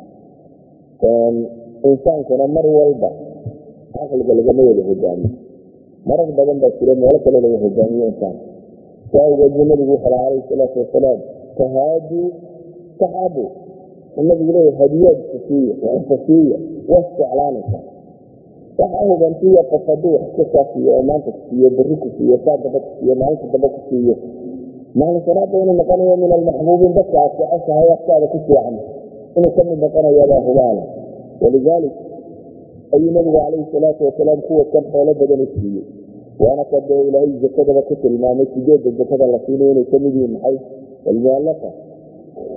[1.91, 3.11] insaankuna mar walba
[3.95, 5.31] caqliga lagama wada hogaamiyo
[6.07, 8.52] marar badan baa jira meelo kale laga hogaamiyo insaanka
[9.13, 11.21] saa awgeed buu nabigu wuxu laha calayhi salaatu wasalaam
[11.59, 12.27] tahaaduu
[13.01, 13.45] taxaabu
[14.29, 16.57] nabigu leeya hadiyaad isiiya waxfasiiya
[16.91, 17.85] waa isjeclaanaysaa
[18.79, 22.09] waxa hogaansiiya qof hadduu wax ka kaafiyo oo maanta ku beri ku
[22.45, 24.17] saa daba ku maalinta daba ku siiyo.
[24.93, 28.77] Inuu noqonayo min almaxbuubiin dadka aad jeceshahay afkaada ku fiican
[29.37, 30.83] inuu ka mid noqonayabaa hubaala
[31.41, 31.95] walidaalik
[32.95, 35.85] ayuu nabigu calayhi salaatu wasalaam kuwa kan xoolo badan u siiyey
[36.39, 40.33] waana ka dee ilaahay zakadaba ku tilmaamay sideedda zakada la siinayo inay ka mid yihiin
[40.37, 40.57] maxay
[41.11, 41.71] almualafa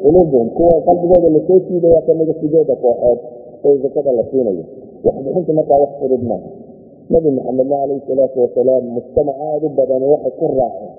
[0.04, 3.20] quluubuhum kuwa qalbigooda la soo siidaya kamida sideeda kooxood
[3.66, 4.64] ee zakada la siinayo
[5.06, 6.50] waxbixinta markaa wax furud maaha
[7.14, 10.94] nabi maxamedna calayhi salaatu wasalaam mujtamac aada u badan waxay ku raaceen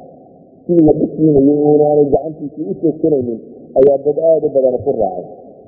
[0.66, 3.40] sidii waba siinayay unaanay gacantiisii u joogsanaynin
[3.78, 5.26] ayaa dad aada u badan ku raacay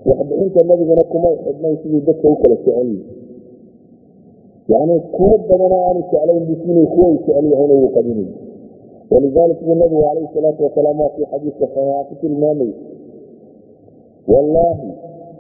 [0.09, 3.03] waxbixinta nabiguna kumay xidhnayn sidii dadka u kala jecel yihi
[4.69, 8.29] yani kuwo badanoo aanu jeclayn bisiinay kuwa jecel yahayna wuu qabinay
[9.11, 12.71] walidalik buu nabigu calayhi salaatu wasalaam waa kii xadiiska saxiixa ku tilmaamay
[14.33, 14.89] wallaahi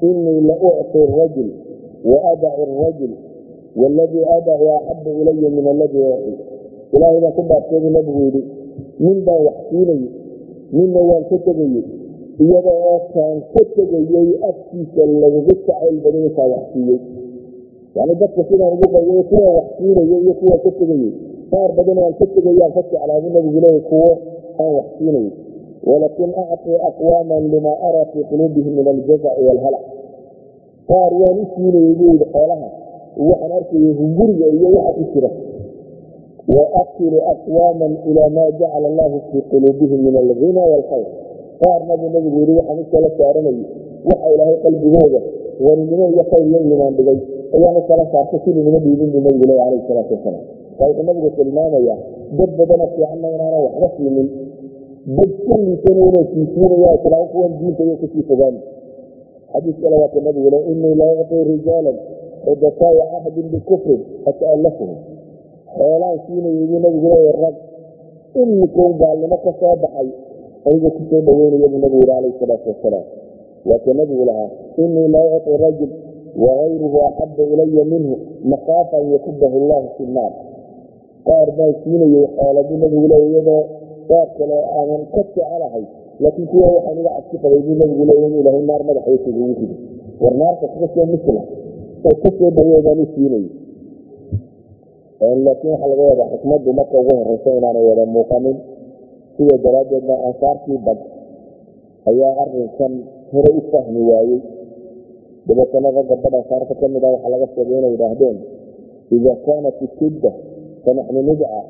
[0.08, 1.50] inii la ucti rajul
[2.04, 3.12] waadacu rajul
[3.76, 6.42] waladii adacu axabu ilaya min aladii uci
[6.92, 8.42] ilaahay baan ku dhaarteedu nabigu yidhi
[9.04, 10.08] nin baan wax siinayey
[10.72, 11.84] ninna waan ka tegayey
[12.44, 17.00] iyada oo kaan ka tegayey afkiisa lagaga jacayl badan intaa wax siiyey
[17.98, 21.10] yani dadka sidaan ugu qayay kuwa wax siinayey iyo kuwa ka tegayey
[21.50, 24.08] qaar badan aan ka tegayaan ka jeclaabu nabigu leeya kuwo
[24.62, 25.30] aan wax siinayey
[25.88, 29.84] walakin acطii aqwaaman lima araa fii quluubihim min aljazaci waalhalac
[30.90, 32.68] qaar waan u siinayey buu yidhi xoolaha
[33.28, 35.30] waxaan arkayay hunguriga iyo waxa ku jira.
[36.56, 41.08] Waakilu aqwaaman ilaa maa jacala allahu fii quluubihim min alghina waalkhayr
[41.62, 43.64] qaarna buu nabigu yidhi waxaan u kala saaranayay
[44.08, 45.20] waxa ilaahay qalbigooda
[45.66, 47.18] waninimo iyo khayr iyo iimaan dhigay
[47.56, 50.44] ayaan u kala saartay silinimo dhiibin buu nabigu leeya calayhi salaatu wasalaam.
[50.78, 51.98] Waa wuxuu nabigu tilmaamayaa
[52.38, 54.28] dad badana fiicanna inaanan waxba siinin
[55.16, 58.60] dad kulliisana inay siisiinaya islaam kuwan diinta iyo ka sii fogaani
[59.52, 61.96] xadiis kale waa ka nabigu le inii la ucطii rijaalan
[62.44, 64.98] xudasaaya cahdin bikufrin ata'allafuhum
[65.76, 67.56] xoolaan siinayay buu nabigu leeya rag
[68.42, 70.08] imikow gaalnimo ka soo baxay
[70.66, 73.06] ayagoo ku soo dhaweynaya buu nabigu yihi calayhi salaatu wasalaam.
[73.68, 74.50] Waa ka nabigu lahaa
[74.84, 75.90] inii la ucطi rajul
[76.44, 78.14] wagayruhu axaba ilaya minhu
[78.52, 80.32] makaafa an yakubahu llahu fi nnaar
[81.28, 83.62] qaar baan siinayay xoola buu nabigu iyadoo
[84.08, 85.84] qaar kale aanan ka jecelahay
[86.22, 89.76] laakiin kuwa waxaan iga cabsi qabay buu nabigu in ilaahay naar madaxaysa ugu rido
[90.22, 91.42] war naarta kaga soo misla
[92.06, 93.06] oo ka soo dhaweedaan u
[95.44, 98.56] laakiin waxaa laga wadaa xikmaddu marka ugu horeysa inaanay wada muuqanin
[99.36, 100.98] sida daraaddeedna ansaartii bad
[102.10, 102.92] ayaa arinkan
[103.32, 104.40] hore u fahmi waayey
[105.48, 108.36] dabeetana ragga bad ansaarta ka mid ah waxaa laga sheegay inay yidhaahdeen
[109.16, 110.30] ida kaanat ishidda
[110.84, 111.60] fanaxnu nidca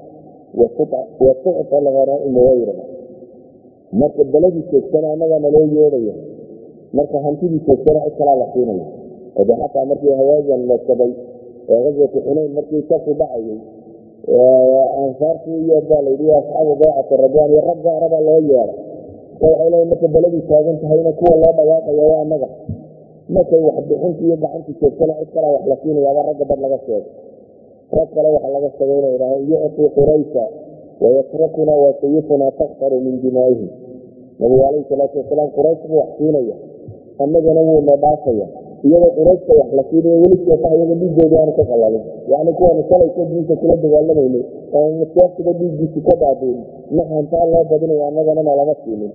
[0.58, 2.84] wa tucta alghanaa'imu gayrana
[4.00, 6.14] marka beladii joogtana annagaa naloo yeedhaya
[6.96, 8.86] marka hantidii joogtana cid la siinaya
[9.40, 10.76] ode xataa markii hawaajan la
[11.68, 13.58] ee gaswatu xunayn markii kaku dhacayay
[15.04, 18.70] ansaartii iyo baa layidhi asxaabu baycati radwaan iyo rag gaara baa loo yeeday
[19.40, 22.48] waxay leeyiin marka beladii taagan tahayna kuwa loo dhawaaqaya waa annaga
[23.34, 27.04] markay waxbixintii iyo gacantii joogtana cid kalaa wax la siinayaaba ragga bad laga sheegay
[27.96, 30.44] rag kale waxaa laga sheegay inay idhaaheen yucطii quraysa
[31.02, 33.70] wayatrakuna wa sayufuna taktaru min dimaa'ihim.
[34.38, 36.56] Nabigu calayhi salaatu wasalaam quraysh buu wax siinaya
[37.22, 38.46] annagana wuuna dhaafaya.
[38.86, 43.22] Iyadoo qurayshta wax la siinayo weli sheekaha iyaga dhiiggooda aanu ka qalalin yacni kuwaanu shalayka
[43.30, 44.40] diinta kula dagaalamayno
[44.78, 46.58] oonu seeftiba dhiiggiisi ka baabiin
[46.96, 49.12] maxantaa loo badinayo annagana nalama siinin.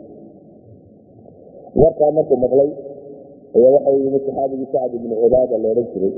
[1.81, 2.69] Warkaa markuu maqlay
[3.55, 6.13] ayaa waxau yimi saxaabigii sacad ibnu cubaada la odhan jiray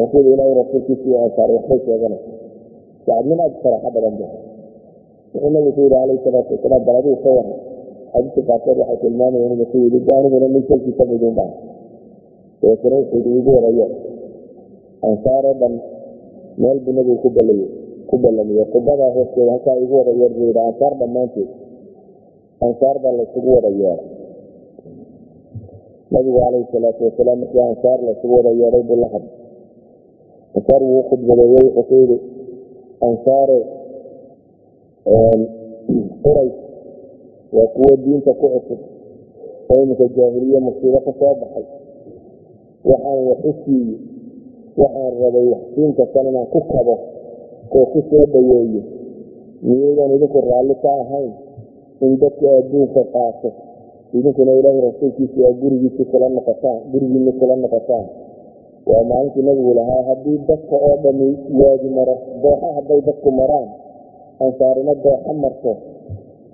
[0.00, 2.30] rasuul ilaahi rasuulkiisii ansaar waxbay sheeganaysa
[3.06, 4.26] sacadnin aad faraxo badan bu
[5.32, 7.56] wuxuu nabigu ku yidhi calayhi salaatu wasalaam bal adigu ka waran
[8.12, 11.50] xadiiska qaarkood waxay tilmaamayeen inuu ku yidhi aniguna nin salkiisa midin baa
[12.60, 13.86] dabeetana wuxuu yidhi igu warayo.
[15.08, 15.74] Ansaaroo dhan
[16.62, 17.60] meel buu nabigu ku balay
[18.08, 21.48] ku ballamiyey qubadaa hoosteeda halkaa igu wada yeer buu yidhi ansaar dhammaanteed.
[22.66, 24.00] Ansaar baa laysugu wada yeeray
[26.10, 29.34] nabigu calayhi salaatu wasalaam markii ansaar laysugu wada yeeray buu la hadlay
[30.56, 32.18] ansaar wuu khudbadeeyey wuxuu ku yidhi
[33.08, 33.58] ansaare
[36.22, 36.54] qurays
[37.56, 38.80] waa kuwo diinta ku cusub
[39.70, 41.64] oo iminka jaahiliye musiibo ka soo baxay.
[42.84, 43.96] Waxaan wax u siiye
[44.80, 46.94] waxaan rabay waxsiinka kan inaan ku kabo
[47.76, 48.82] oo ku soo dhaweeyo
[49.62, 51.32] miyaydan idinku raalli ka ahayn
[52.04, 53.48] in dadka adduunka qaato
[54.16, 58.06] idinkuna ilaahay rasuulkiisa waa gurigiisi kula noqotaan gurigiinni kula noqotaan.
[58.90, 61.28] Waa maalintii nabigu lahaa haddii dadka oo dhami
[61.60, 63.68] waadi maro dooxa hadday dadku maraan
[64.44, 65.72] ansaarina dooxa marto.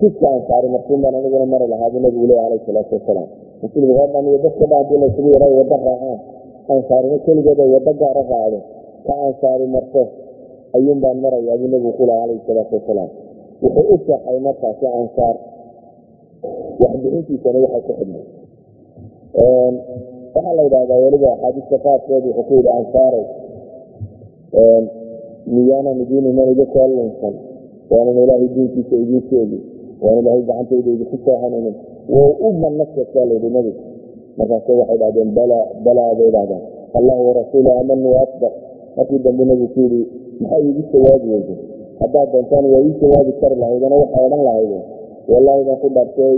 [0.00, 3.28] Jidka ansaari martuun baan aniguna mari lahaa buu nabigu leeya calayhi salaatu wasalaam.
[3.62, 6.18] Muslimiga oo dhan iyo dadka dhan haddii laysugu yaray waddo raacaan.
[6.74, 8.58] Ansaarina keligeed ay gaara raacdo.
[9.06, 10.02] Ka ansaari marto.
[10.76, 13.10] Ayuun baan marayaa buu nabigu ku laha calayhi salaatu wasalaam.
[13.62, 15.36] Wuxuu u shaxay markaasi ansaar
[16.82, 18.24] waxbixintiisana waxay ku xidhnay
[20.34, 23.24] waxaa la yidhahdaa weliba axaadiista qaarkeed wuxuu ku yidhi ansaaray
[25.54, 27.34] miyaanan idiin iman idinkoo lunsan.
[27.90, 29.58] Waanan ilaahay diinkiisa idiin sheegi.
[30.02, 31.74] Waan ilaahay gacantayda idinku soo hanuunin
[32.14, 33.80] wou u manna sheegtaa layidhi nabigu
[34.38, 36.62] markaase waxay dhahdeen bala balaa bay dhahdeen
[36.98, 38.52] allah warasuulu amanu akbar.
[38.96, 40.02] Markii dambe nabigu ku yidhi
[40.40, 41.54] maxay iigu jawaabi weyde?
[42.00, 44.84] Haddaad doontaan waa ii jawaabi kari lahaydena waxay odhan lahaydeen
[45.30, 46.34] wallaahi baan ku dhaartay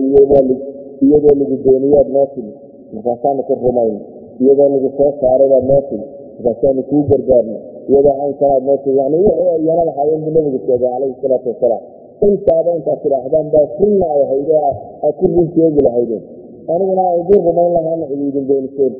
[1.04, 2.52] iyadoo lagu dooniyaad noo timi
[2.92, 3.96] markaasaanu ku rumayn
[4.42, 7.58] iyadoo lagu soo saaray baad noo timi markaasaanu kuu gargaarna
[7.90, 11.84] iyadoo caynkanaad noo timi yani wixii yana lahaayeen buu nabigu sheegay calayhi salaatu wasalaam.
[12.26, 14.62] Intaaba intaad tidhaahdaan baa runna ay ahayd oo
[15.04, 16.24] aad ku run lahaydeen
[16.72, 18.94] aniguna aan rumayn lahaana idin beeniseen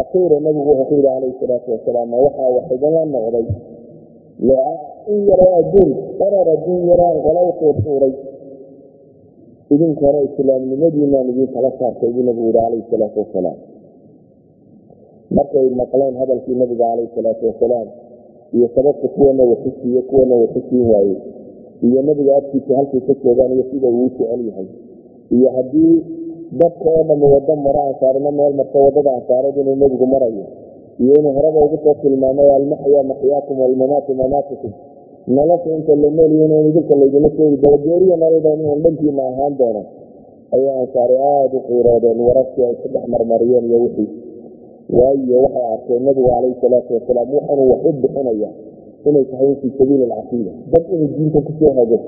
[0.00, 3.46] akhiira nabigu wuxuu ku yidhi calayhi salaatu wasalaam ma waxaa wax idinla noqday
[5.12, 6.80] in yaroo adduun qarar adduun
[7.26, 8.14] qala u tuurtuuray
[9.74, 10.06] idinka
[12.26, 12.48] nabigu
[13.22, 13.58] wasalaam
[15.36, 16.14] markay maqleen
[16.62, 17.42] nabiga calayhi salaatu
[18.56, 19.08] iyo sababta
[20.10, 21.16] kuwana waxusiin waaye
[21.86, 23.00] iyo nabiga agtiisa halkay
[23.56, 24.68] iyo sida uu jecel yahay
[25.36, 25.94] iyo haddii
[26.60, 30.44] dadka oo dhami waddo maro ansaarina meel marto waddada ansaareed inuu nebigu marayo
[31.00, 34.72] iyo inuu horeba ugu soo tilmaamay almaxya maxyaakum walmamaatu mamaatukum
[35.36, 39.82] nolosha inta la noolyo in idinka laydinla sheegi doono geeriya nolodan inaan dhankiina ahaan doono.
[40.54, 44.08] Ayay ansaari aada u qiiroodeen wararkii ay ku dhex marmariyeen iyo wixii.
[44.96, 48.50] Waayo waxay arkeen nabigu calayhi salaatu wasalaam waxaanu wax bixinaya
[49.08, 51.98] inay tahay fii sabiili alcaqiida dad inay diinta ku soo hago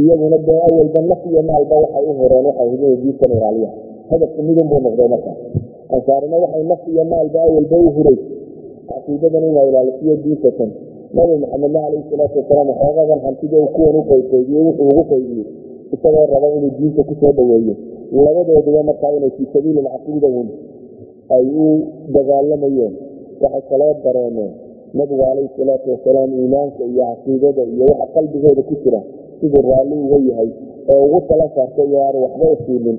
[0.00, 3.70] iyaguna dee awalba naf iyo maalba waxay u horeen waxay hidinay diintan ilaaliya
[4.10, 5.32] hadafku midun buu noqday marka
[5.94, 8.18] ansaarina waxay naf iyo maalba awalba u huray.
[8.88, 10.70] Caqiidadan inaa ilaalisiyo diintatan
[11.16, 15.46] nabi maxamedna calayhi salaatu wasalaam waxoogadan hantida kuwan u qaybqaybiyey wuxuu ugu qaybiyey
[15.94, 17.74] isagoo raba inuu diinta ku soo dhaweeyo.
[18.12, 20.48] Labadooduba markaa inay fii sabiili alcaqiida un
[21.36, 21.66] ay u
[22.14, 22.92] dagaalamayeen
[23.42, 24.52] waxay kaloo dareemeen.
[24.98, 29.00] Nabigu calayhi salaatu wasalaam iimaanka iyo caqiidada iyo waxa qalbigooda ku jira.
[29.40, 30.50] Siduu raalli uga yahay
[30.92, 32.98] oo ugu tala saartay iyo aanu waxba u siinin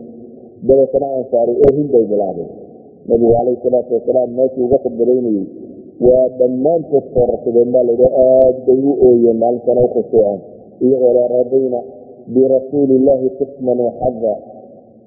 [0.67, 2.49] dabeetana ansaari oohin bay bilaabeen
[3.07, 5.45] nabigu calayhi salaatu wasalaam meeshii uga khudbadaynayey
[6.05, 10.39] waa dhammaantood foorarsadeen baa laydhi aad bay u ooyeen maalintana u khushuuceen
[10.85, 11.79] iyagoo la radayna
[12.33, 12.97] birasuuli
[13.37, 14.33] qisman waxada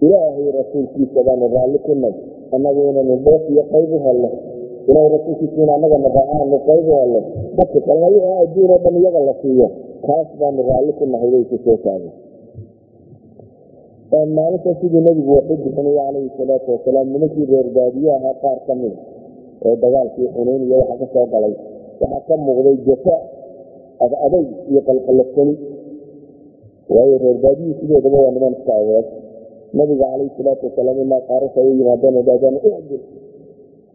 [0.04, 2.14] ilaahay rasuulkiisa baanu raalli ku nay
[2.54, 4.30] annagu inanu dheef iyo qayb u helno.
[4.88, 7.20] Ilahay rasuulkiisa in annagana raacaanu qayb u helno.
[7.56, 9.68] Dadka kalena wixii adduun oo dhan iyaga la siiyo
[10.06, 11.76] kaas baanu raalli ku nahay bay ku soo
[14.10, 18.98] maalinta siduu nabigu waxu bixinaya calayhi salaatu wasalaam nimankii reer baadiye ahaa qaar ka mida
[19.64, 21.54] oo dagaalkii xunayn iyo waxa ka galay.
[22.00, 23.16] Waxaa ka muuqday jafa
[24.04, 25.54] ad adayg iyo qalqalafsani.
[26.90, 29.06] Waayo reer baadiyii sidoodaba waa niman iska awood
[29.78, 33.02] nabiga calayhi salaatu wasalaam ilaa qaarasa u yimaadeen dhahdaan icdil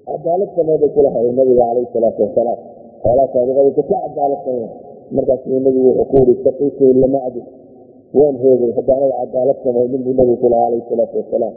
[0.08, 2.60] cadaalad sameeday kula nabiga calayhi salaatu wasalaam
[3.04, 4.69] xoolaa saadiqadaysa ka cadaalad samee
[5.15, 7.41] markaasuu nabigu wuxuu ku yidhi saqiitu lamacdi
[8.13, 11.55] waan hoogay haddaanay cadaalad samaynin buu nabigu kula calayhi salaatu wasalaam.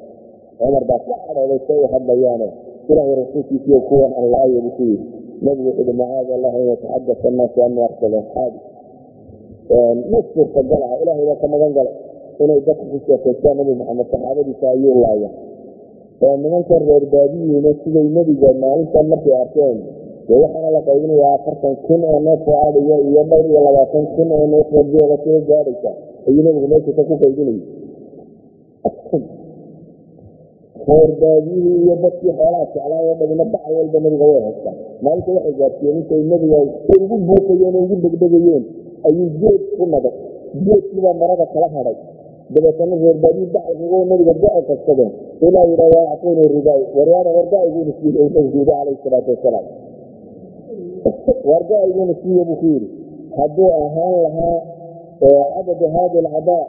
[0.58, 2.48] Cumar baa ka cadhooday say u hadlayaane
[2.88, 4.84] ilaahay rasuulkiisiyo kuwan aan la-aya buu ku
[5.44, 8.58] nabigu wuxuu yihi macaada allah an yataxadasa annaasu anii aqtala asxaabi.
[10.10, 11.94] Ma suurtagal ah ilaahay baa ka magan galay
[12.42, 15.30] inay dadka ku sheekaystaan nabi maxamed saxaabadiisa ayuu laaya.
[16.42, 19.78] Nimankan reer baadiyiina siday nebiga maalintan markay arkeen
[20.28, 24.46] dee waxaana la qaybinayaa afartan kun oo neefoo adhiga iyo dhowr iyo labaatan kun oo
[24.54, 25.90] neefoo geela sida gaadhaysa
[26.28, 27.60] ayuu nabigu meeshasa ku qaybinayay
[30.88, 34.76] reer baadiyihii iyo dadkii xoolaha jeclaa oo dhamina bacal walba nabiga way haystaan.
[35.04, 36.58] Maalinta waxay gaarsiiyeen intay nabiga
[37.02, 38.64] ugu buufayeen oo ugu degdegayeen
[39.08, 40.14] ayuu geed ku naday
[40.66, 41.96] geedkiibaa marada kala hadhay
[42.54, 45.10] dabeetana reer baadiyi bacalkagoo nabiga go-a qabsadeen
[45.46, 49.66] ilaa yidhahda actuni ridaay waryaada warga-iguuna siiye nabigu yidhi calayhi salaatu wasalaam
[51.50, 52.88] warga-iguuna siiye buu ku yidhi
[53.38, 54.58] hadduu ahaan lahaa
[55.54, 56.64] cadadu haadi alcadaa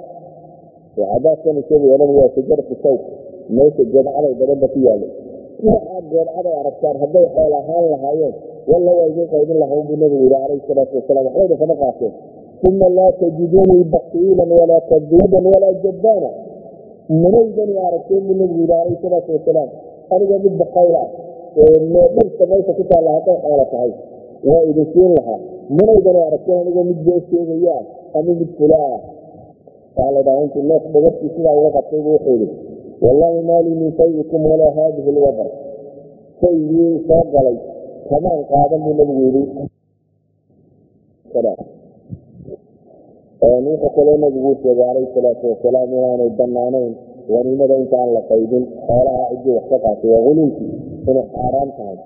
[0.95, 3.01] cadaadkan isagu yeelan waa shajaratu sawk
[3.55, 5.11] meesha geedcaday badanba ku yaalay
[5.67, 8.33] waxaa geedcaday aragtaan hadday xool ahaan lahaayeen
[8.71, 12.13] walla waa idin qaybin lahayn buu nabigu yidhi calayhi salaatu wasalaam waxbayna kama qaateen
[12.69, 16.29] uma laa tajidunii bakiilan walaa kadiiban walaa jabbaana
[17.23, 19.69] manaydani aragteen buu nabigu yidhi calayhi salaatu wasalaam
[20.13, 21.09] aniga mid bakayl ah
[22.15, 23.91] dhirta meesha ku taalla hadday xoolo tahay
[24.47, 25.39] waa idin siin lahaa.
[25.77, 27.75] Manaydani aragteen aniga mid bee sheegaya
[28.17, 28.99] ama mid fula ah
[29.95, 32.55] waxaa la dhahaa intuu neef dhagartii sidaa uga qabtay buu wuxuu yidhi
[33.03, 35.49] wallaahi maalii min shayikum walaa haadihi lwadar
[36.41, 37.57] shaygii soo galay.
[38.09, 39.43] Kamaan qaadan buu nabigu yidhi.
[43.41, 46.93] Wuxuu kaloo nabigu sheegay calayhi salaatu wasalaam inaanay banaanayn
[47.33, 50.71] haniimada intaan la qaybin xoolaha ciddii wax ka qaatay waa huluulkii
[51.09, 51.97] inay xaaraan tahay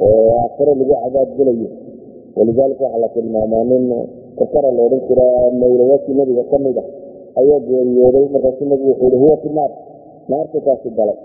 [0.00, 1.68] oo aakhiro lagu cadaab gelayo
[2.36, 3.84] walidaalika waxaa la tilmaamaa nin
[4.38, 5.24] kakara la odhan jira
[5.60, 6.84] mawlayaadkii nabiga ka mid a
[7.40, 9.48] ayaa geeriyooday markaasuu nabigu wuxuu yihi huwa fi
[10.30, 11.18] naar kaasi galay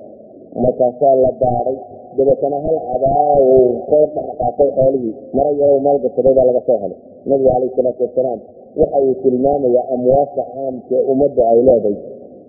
[0.64, 1.78] markaasaa la baaray
[2.18, 7.00] dabeetana hal cabaa uu ka dhaqaaqay xoolihii mara yaroo maalgashaday baa laga soo helay
[7.30, 8.40] nabigu calayhi salaatu wasalaam
[8.80, 11.96] waxa uu tilmaamayaa amwaasha caamka ummadda ay leedahay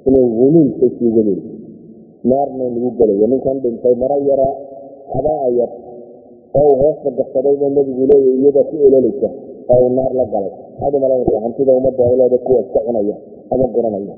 [0.08, 1.40] inay huluulka siigaleen
[2.30, 4.48] naarna lagu gelayo ninkan dhintay mara yara
[5.12, 5.70] cabaa yar
[6.58, 9.28] oo uu hoosta gasaday baa nabigu leeya iyada ku ololaysa
[9.74, 10.52] oo naar la galay.
[10.80, 13.16] Waxaad umalaynaysa hantida ummadda ay leedahay kuwa iska cunaya
[13.52, 14.14] ama guranaya.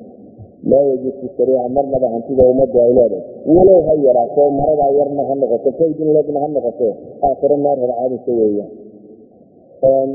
[0.71, 3.23] Laa yajuusu shariica marnaba hantida ummadda ay leedahay.
[3.55, 6.87] Walow ha yaraato maradaa yarna ha noqoto kaydin leegna ha noqoto
[7.27, 8.71] aakhiro naar horcaadisa weeyaan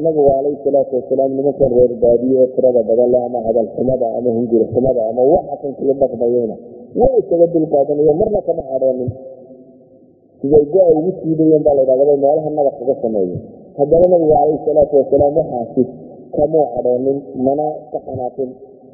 [0.03, 4.29] nabigu calayhi salaatu wasalaam nimankan reer baadiye ee tirada badan leh ama hadal xumada ama
[4.37, 6.55] hunguri xumada ama waxakan kula dhaqmayeyna
[6.99, 9.09] waa isaga dulqaadanayo marna kama cadhoonin
[10.41, 13.37] siday go-a ugu siidayeen baa ladhahda meelaha nabad kaga sameeyo
[13.77, 15.83] haddana nabigu calayhi salaatu wasalaam waxaasi
[16.35, 17.17] kamuu cadhoonin
[17.47, 18.49] mana ka xanaaqin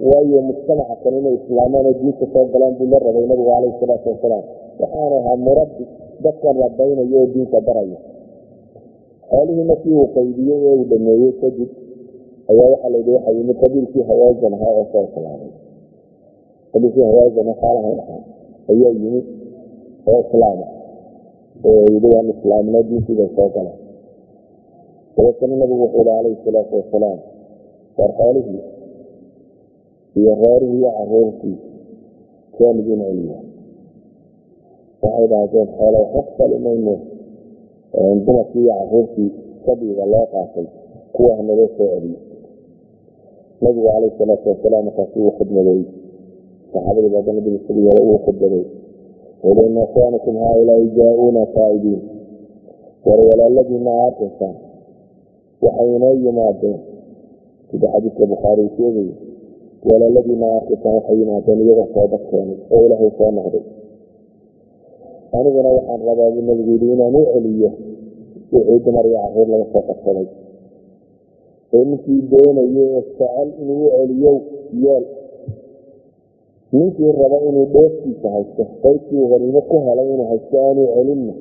[0.09, 4.07] waayo mujtamaca kan inay islaamaan oo diinta soo galaan buu la rabay nabigu calayhi salaatu
[4.13, 4.43] wasalaam.
[4.81, 5.83] Waxaanu ahaa murabbi
[6.23, 7.99] dadkan rabaynayo oo diinta baraya.
[9.29, 11.69] Xoolihii markii uu qaydiyey ee uu dhameeyey kadib
[12.51, 15.51] ayaa waxaa layidhi waxa yimid qabiilkii hawaajan ahaa oo soo islaamay
[16.73, 18.21] qabiilkii hawaajan oo xoolahan ahaa
[18.71, 19.25] ayaa yimid
[20.11, 20.65] oo islaama
[23.55, 23.73] gala
[25.15, 26.03] dabeetana nabigu wuxuu
[26.45, 27.19] salaatu wasalaam
[27.97, 28.61] war xoolihii
[30.19, 31.57] iyo reerihii iyo caruurtii
[32.57, 33.39] keen idin celiya
[35.01, 36.95] waxay dhahdeen xoolo waxba fali mayno
[38.25, 38.67] dumarkii
[43.61, 43.87] nabigu
[44.87, 45.81] markaasi uu khudmadeey
[46.73, 48.63] saxaabadii baada nabiga sidii hore uu khudbaday
[49.43, 52.01] wuli ina ikhwaanikum haaulaai jaa-uuna faa'idiin
[53.05, 54.55] war walaaladiina aarkaysaan
[55.63, 56.79] waxay inoo yimaadeen.
[57.71, 59.13] Sida xadiiska bukhaari uu sheegayo
[59.89, 63.63] walaaladiina aarkaysaan waxay yimaadeen iyagoo toobad keenay oo ilaahay soo noqday.
[65.37, 67.69] Aniguna waxaan rabaa buu nabigu yidhi inaan u celiyo
[68.53, 70.27] wixii dumar iyo carruur laga soo qabsaday.
[71.73, 72.21] Ee ninkii
[76.71, 81.33] ninkii raba inuu dheeftiisa haysto qaybtii haniimo ku helay inuu haysto aanu celinna.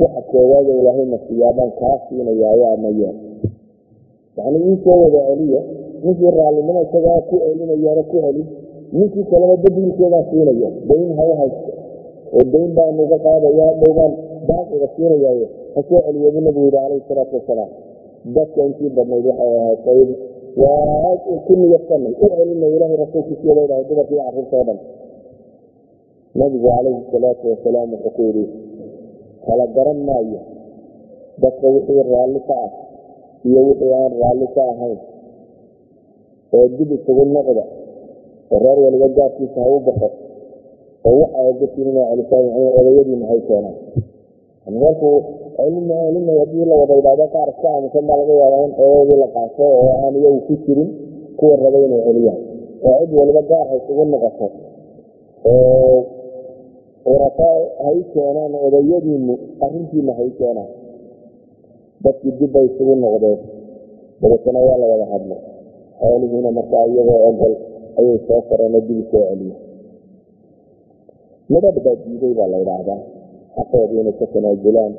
[0.00, 3.16] Waxa koowaada ilaahayna siyaabaan kaa siinayaayo ama yeel
[4.36, 5.60] yacni iisoo wada celiya
[6.04, 8.46] ninkii raallinimo isagaa ku celinayaana ku celin
[8.92, 11.72] ninkii kalena badiilkeedaa siinaya dayn ha u haysto.
[12.36, 14.12] Oo dayn baanu uga qaadaya dhowbaan
[14.48, 17.70] baaqiga siinayaayo ha soo celiya buu nabigu yihi calayhi salaatu wasalaam.
[18.36, 20.08] Dadka intii badnayd waxay ahayd qayb
[20.56, 24.78] ku niyadsanay u celinay ilaahay rasuulkiisiyo leedahay dumarka iyo carruurta o dhan.
[26.38, 28.44] Nabigu calayhi salaatu wasalaam wuxuu ku yidhi
[29.46, 30.40] kala garan maayo.
[31.42, 32.72] Dadka wixii raalli ka ah
[33.48, 34.98] iyo wixii aan raalli ka ahayn
[36.56, 37.64] oo dib isugu noqda
[38.52, 40.08] oo reer waliba gaarkiisa ha u baxo
[41.06, 42.44] oo waxa ogasiin inay celisaan
[42.78, 43.76] odayadiina hay keenaan
[45.58, 49.28] celina celina haddii la wada idhahdo qaar iska aamusan baa laga yaabaa in xoogoodii la
[49.36, 50.90] qaato oo aan iyagu ku jirin
[51.38, 52.40] kuwa raba inay celiyaan
[52.88, 54.46] oo cid waliba gaar ha isugu noqoto
[57.12, 57.50] urata
[57.84, 59.34] hay keenaan odayadiinu
[59.64, 60.70] arrintiina hay keenaan
[62.04, 63.38] dadkii dib bay isugu noqdeen
[64.20, 65.40] dabeetana waa la wada hadlay
[66.00, 67.54] xoolihiina markaa iyagoo ogol
[67.98, 69.56] ayay soo fareenoo dib isoo celiye
[71.50, 73.00] midhadh baa diiday baa la yidhaahdaa
[73.56, 74.92] xaqoodii inay ka tanaajulaan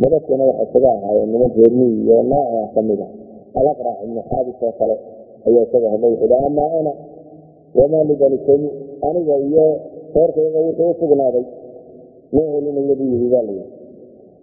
[0.00, 3.08] midhadkana waxay kaga ahaayeen niman reermiyi iyo nooca ka mid a
[3.58, 4.96] alaqrac ibnu xaabis oo kale
[5.46, 6.92] ayaa isaga hadlay wuxuu amaa ana
[7.78, 8.68] wamaa libanikani
[9.08, 9.66] aniga iyo
[10.14, 10.94] reerkayga wuxuu u
[12.34, 13.66] ma celinaya buu yihi baa layidhi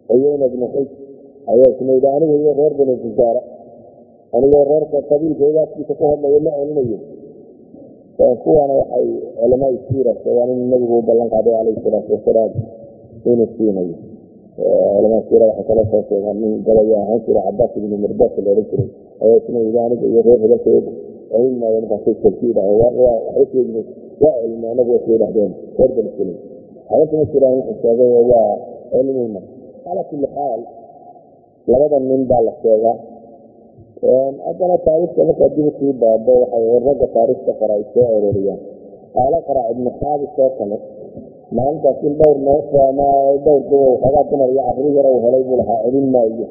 [0.07, 0.89] cuyeyna bnu xij
[1.51, 3.41] ayaa isna yidhi aniga iyo reer bani fusaara
[4.35, 6.97] anigoo reerka qabiilkayga afkiisa ku hadlaya ma celinayo
[8.43, 9.07] kuwaana waxay
[9.39, 10.13] culamaai siira
[10.71, 12.51] nabigu u ballan qaaday calayhi salaatu wasalaam
[13.25, 13.95] inuu siinayo
[14.57, 15.83] culamaa siira waxay kala
[31.67, 32.97] labada nin baa la sheegaa
[34.45, 38.59] haddana taarikhta markaa dib u sii baabo waxay ragga taarikhta qora ay soo arooriyaan
[39.15, 40.77] qaala qarac ibnu xaabis oo kale
[41.57, 43.07] maalintaas in dhowr neef ama
[43.45, 46.47] dhowr gabow xoogaa dumar iyo carri yar uu helay buu lahaa celin maayo.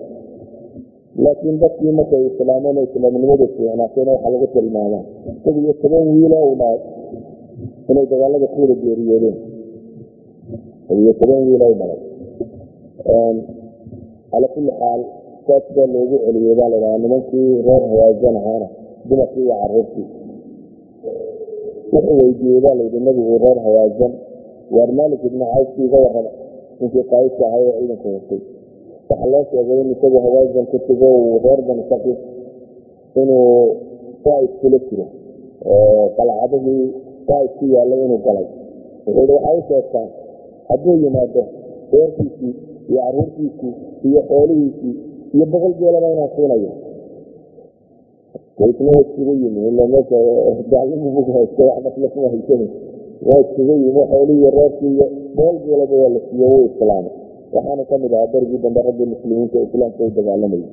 [1.25, 5.05] Laakiin dadkii markay islaameen oo islaamnimadu fiicnaatayna waxaa lagu tilmaamaa
[5.37, 6.79] isaga iyo toban wiilo uu dhahay
[7.91, 9.37] inay dagaalada ku wada geeriyoodeen.
[11.03, 12.01] Iyo toban wiilo u dhalay
[14.31, 15.01] calaa kulli xaal
[15.47, 18.69] saas baa loogu celiyey baa ladhahaa nimankii reer hawaasan ahaana
[19.09, 20.07] dumarkii iyo caruurtii.
[21.93, 24.13] Wuxuu weydiiyey baa layidhi nabigu reer hawaasan
[24.75, 26.31] waar maalik ibnu cawfki iga warrama
[26.81, 28.41] ninkii qaayidka ahay ee ciidanka watay
[29.09, 32.19] waxaa loo sheegay in isagu hawaasan ka tego uu reer bani saqiif
[33.21, 33.77] inuu
[34.25, 35.07] saaid kula jiro.
[35.67, 36.87] Oo qalcadihii
[37.27, 38.47] saaid ku yaallay inuu galay.
[39.07, 40.09] Wuxuu hi waxaa u
[40.69, 41.43] hadduu yimaado
[41.93, 42.55] reerkiisii
[42.89, 43.75] iyo caruurtiisii
[44.07, 44.95] iyo xoolihiisii
[45.35, 46.73] iyo boqol geelaba inaan siinayo.
[48.63, 50.19] Isna yimi ila meesha
[50.71, 52.63] gaalnimu haysta wax maslama haysan
[53.29, 55.07] waa iskaga yimi xoolihii reerkii iyo
[55.37, 57.13] boqol geelaba waa la siiye wuu islaamay
[57.55, 60.69] waxaana ka mid ahaa dargii dambe raggii muslimiinta islaamka u dagaalamayay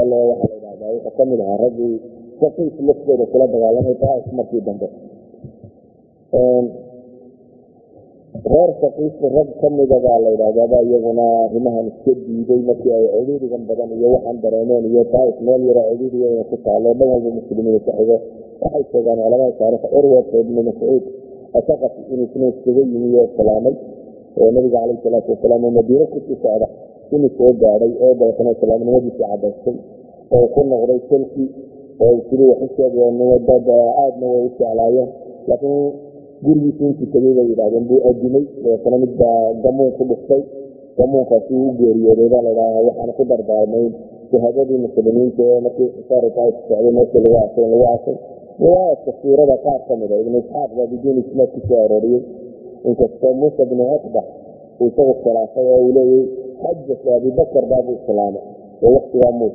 [0.00, 1.94] ale waxaa la idhahdaa wuxuu ka mid ahaa raggii
[2.40, 4.86] saqiif laftooda kula dagaalamay taas markii dambe
[8.52, 13.90] reer saqiif rag kamida baa la yidhahdaaba iyaguna arrimahan iska diiday markii ay ciriirigan badan
[13.96, 16.88] iyo waxaan dareemeen iyo taais meel yaro ciriiriga inay ku taalo.
[16.98, 18.16] Dhan walba muslimiina ka xigo.
[18.62, 21.04] Waxay sheegaan culamada taarikh urwat ibnu mascuud
[21.58, 23.74] asaqaf inuu isna iskaga yimi oo islaamay
[24.40, 26.66] oo nabiga caleyhi salaatu wasalaam oo madiine ku sii socda.
[27.14, 29.76] Inuu soo gaadhay oo dabeetana islaamnimadiisii cadaystay
[30.36, 31.48] oo ku noqday selkii
[32.04, 33.66] oo sidii wax u sheegeenimo dad
[34.04, 35.08] aadna way u jeclaayeen.
[35.48, 35.84] Laakiin
[36.42, 40.42] gurigiisu intii tegay bay yidhahdeen buu adimay dabeetana mid baa gamuun ku dhuftay.
[40.98, 43.86] Gamuunkaasi uu geeriyooday baa ladhaha waxaana ku dardaarmay
[44.30, 48.16] shahaadadii muslimiinta ee markii xisaarkaa socday meesha lagu asay lagu asay
[48.62, 51.18] riwaayadka siirada qaar ka mida ibnu isxaaq baa bidiin
[51.68, 52.22] soo arooriyey.
[52.88, 54.22] Inkastoo muusa bnu cuqba
[54.80, 56.24] uu isagu khilaafay oo uu leeyay
[56.62, 58.44] xajatu abibakar baabuu islaamay
[58.84, 59.50] oo waktigaa muu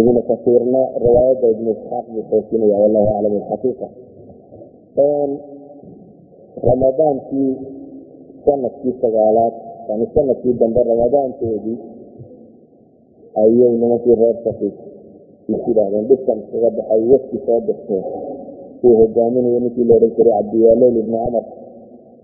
[0.00, 3.86] ibnu kasiirna riwaayadda ibnu isxaaq buu xoosinaya wallahu aclam alxaqiiqa
[6.68, 7.52] ramadaankii
[8.44, 9.54] sannadkii sagaalaad
[9.88, 11.78] yani sannadkii dambe ramadaanteedii
[13.42, 14.76] ayay nimankii reer saqiif
[15.52, 18.04] is yidhaahdeen dhibkan iskaga baxay wafki soo dirteen
[18.84, 21.44] uu hogaaminayo ninkii la odhan jiray cabdiyaalool ibni camar.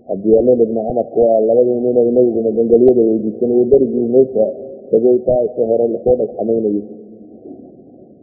[0.07, 4.45] Cabdiyaalool ibni camarku waa labadii nin ay nabigu magangelyada weydiisanayo berigii meesha
[4.91, 6.81] tagay taaisha hore la soo dhagxamaynayay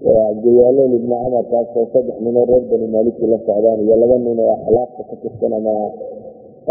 [0.04, 4.52] cabdiyaalool ibni camar kaasoo saddex ninoo reer bani maaliki la socdaan iyo laba nin oo
[4.56, 5.74] akhlaaqta ka tirsan ama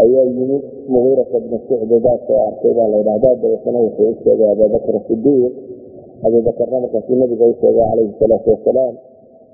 [0.02, 0.62] ayaa yimid
[0.92, 1.38] mugiirata
[2.04, 4.10] baa soo arkay baa la ydhahdaa dabeetana wuxuu
[4.42, 5.52] u abubakr sidiiq
[6.26, 8.94] abubakarna markaasuu nabiga u calayhi salaatu wasalaam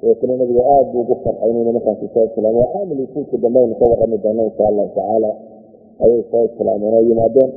[0.00, 3.84] dabeetana nabiga aad buu ugu farxay inuu nimankaasi soo islaamay caamil usuulka dambe aynu ka
[3.90, 5.30] warrami doono insha allahu tacaala
[6.02, 7.50] ayay soo islaameen oo yimaadeen.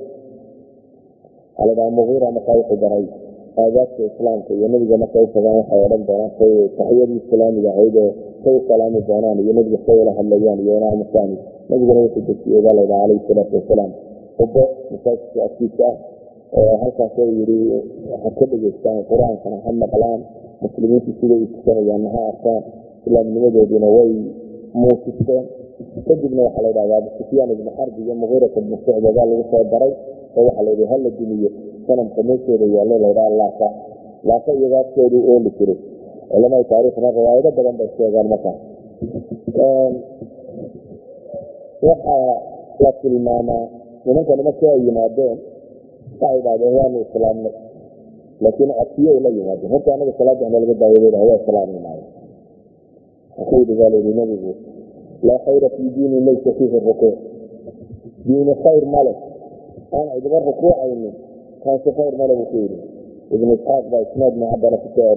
[1.98, 3.06] Mugiira markaa wuxuu baray
[3.62, 6.32] aadaabta islaamka iyo nabiga markay utagaan waxay odhan doonaan
[6.78, 8.12] taxiyadii islaamiga ahayd oo
[8.44, 11.36] say salaami doonaan iyo nabiga say ula hadlayaan iyo inaamasaani
[11.70, 13.92] nabiguna wuxuu dejiyey baa laydhaha calayhi salaatu wasalaam
[14.44, 15.96] ubo masaajidka afkiisa ah
[16.60, 17.58] oo halkaasoo yidhi
[18.12, 20.20] waxaad ka dhegeystaan qur'aankana ha maqlaan?
[20.64, 22.62] Muslimiintu siday u tukanayaan ha arkaan
[23.06, 24.12] islaamnimadoodina way
[24.82, 25.46] muusisteen
[26.08, 29.64] kadibna waxaa la ydhahdaa abu sufyaan ibnu xarbi iyo mugiirata ibnu shucba baa lagu soo
[29.74, 29.92] daray
[30.38, 31.50] oo waxaa layidhi hala dumiyo
[31.88, 33.68] sanamka meeshooda yaallo laydhaha laaka.
[34.30, 35.78] Laaka iyagaaskeedu ooli jiray.
[36.32, 38.58] Culamada taariikhna riwaayado badan bay sheegaan markaas
[41.88, 42.36] waxaa
[42.84, 43.66] la tilmaamaa
[44.06, 45.38] nimankani markii ay yimaadeen
[46.22, 47.54] waxay idhahdeen waanu islaamnay
[48.44, 49.72] laakiin codsiyo la yimaadeen.
[49.74, 52.06] Horta anaga salaada nalaga daawada waa islaamnimaayo
[53.42, 54.52] akaydi baa layidhi nabigu
[55.28, 57.18] laa khayra fii diini laysa fiihi rukuuc
[58.28, 59.14] diini khayr male
[59.98, 61.14] aan cidba rukuucaynin
[62.20, 62.80] male buu ku yidhi
[63.36, 65.12] ibnu isxaaq baa isnaad mucabara ku soo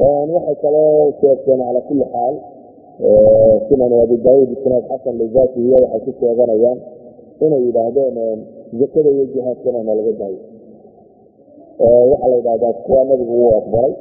[0.00, 2.34] waxay kaloo sheegteen calaa kulli xaal
[3.68, 6.78] sunan abi daauud isnaad xasan lizaatihiy waxay ku sheeganayaan
[7.44, 8.16] inay yidhaahdeen
[8.80, 10.40] zakada iyo jihaadkana nalaga daayo
[12.10, 13.94] waxaa la yidhahdaa kuwa nabigu wuu aqbalay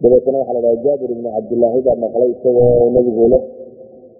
[0.00, 3.42] dabeetna waxaa la dhaha jaabir ibni cabdilaahi baa maqlay isagoo nabigu leh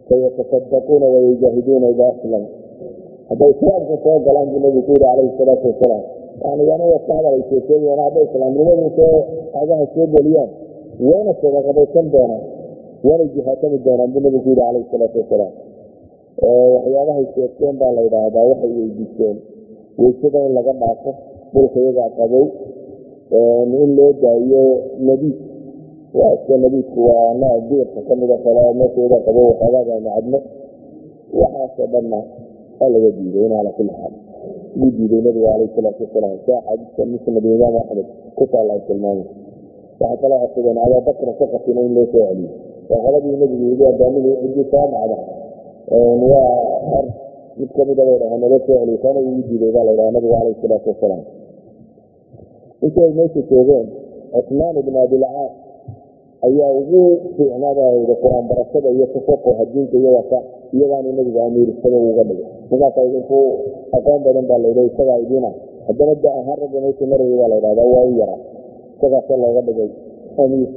[0.08, 2.44] fayatasaddaquuna wayujaahiduuna ida aslam
[3.30, 6.04] hadday islaamka soo galaan buu nabigu ku yidhi calayhi salaatu wasalaam
[6.44, 6.84] yani yana
[7.30, 9.16] ay sheekeeyeen hadday islaamnimadu soo
[9.60, 10.50] agaha soo geliyaan.
[11.00, 12.42] Waana sadaqadaysan doonaan
[13.06, 15.52] waana jihaatami doonaan buu nabigu ku yidhi calayhi salaatu wasalaam
[16.74, 19.36] waxyaabahay sheegteen baa la yidhaahdaa waxay weydiisteen
[20.00, 21.10] weysada in laga dhaafo
[21.52, 22.44] dhulka iyagaa qabow
[23.84, 24.64] in loo daayo
[25.08, 25.38] nabiid
[26.18, 30.38] waa iska nabiidku waa geerka kamida kale meesheeda qabow waxoogaaga macadno.
[31.40, 32.18] Waxaasoo dhanna
[32.80, 34.14] waa laga diiday ala kulli xaal
[34.80, 39.28] wuu diiday nabigu calayhi salaatu wasalaam si axaadiista musnad imaam axmed ku taalla ay tilmaamay
[40.00, 42.50] waxay kaloo codsadeen abaabakra saqafina in loo celiyo
[42.90, 45.18] waa qoladii nabigu yidhi addaamadii ciddii soo dhacda
[46.32, 46.52] waa
[46.98, 47.06] ar
[47.58, 50.60] mid kamida bay dhahaa nala soo celiyo kana ugu diiday baa la yidhaha nabigu calayhi
[50.62, 51.22] salaatu wasalaam
[52.84, 53.86] intay meesha joogeen
[54.32, 55.52] cusmaan ibn abilcaas
[56.46, 57.02] ayaa ugu
[57.36, 60.38] fiicnaadayda qur'aan barashada iyo tafaquha diinta iyo wasa
[60.74, 62.48] iyagaanu nabiga amiirsada uga dhigay.
[62.70, 63.38] Ninkaasa idinku
[63.96, 65.50] aqoon badan baa layidhi isagaa idiina
[65.86, 68.40] haddana da ahaan ragga meesha marayay baa la ydhahdaa waa u yaraa.
[68.96, 69.90] Isagaasa looga dhigay
[70.42, 70.70] amiir.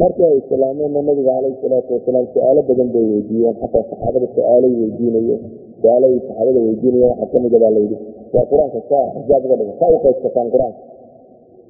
[0.00, 3.54] Markii ay islaameenna nabiga calayhi salaatu wasalaam su'aalo badan bay weydiiyeen.
[3.60, 5.36] Xataa saxaabada su'aalay weydiinaye
[5.80, 7.96] su'aalo ay saxaabada weydiinaya waxaa kamida baa layidhi
[8.34, 10.82] waa qur'aanka saa xijaab uga dhiga saa u qaybsataan qur'aanka.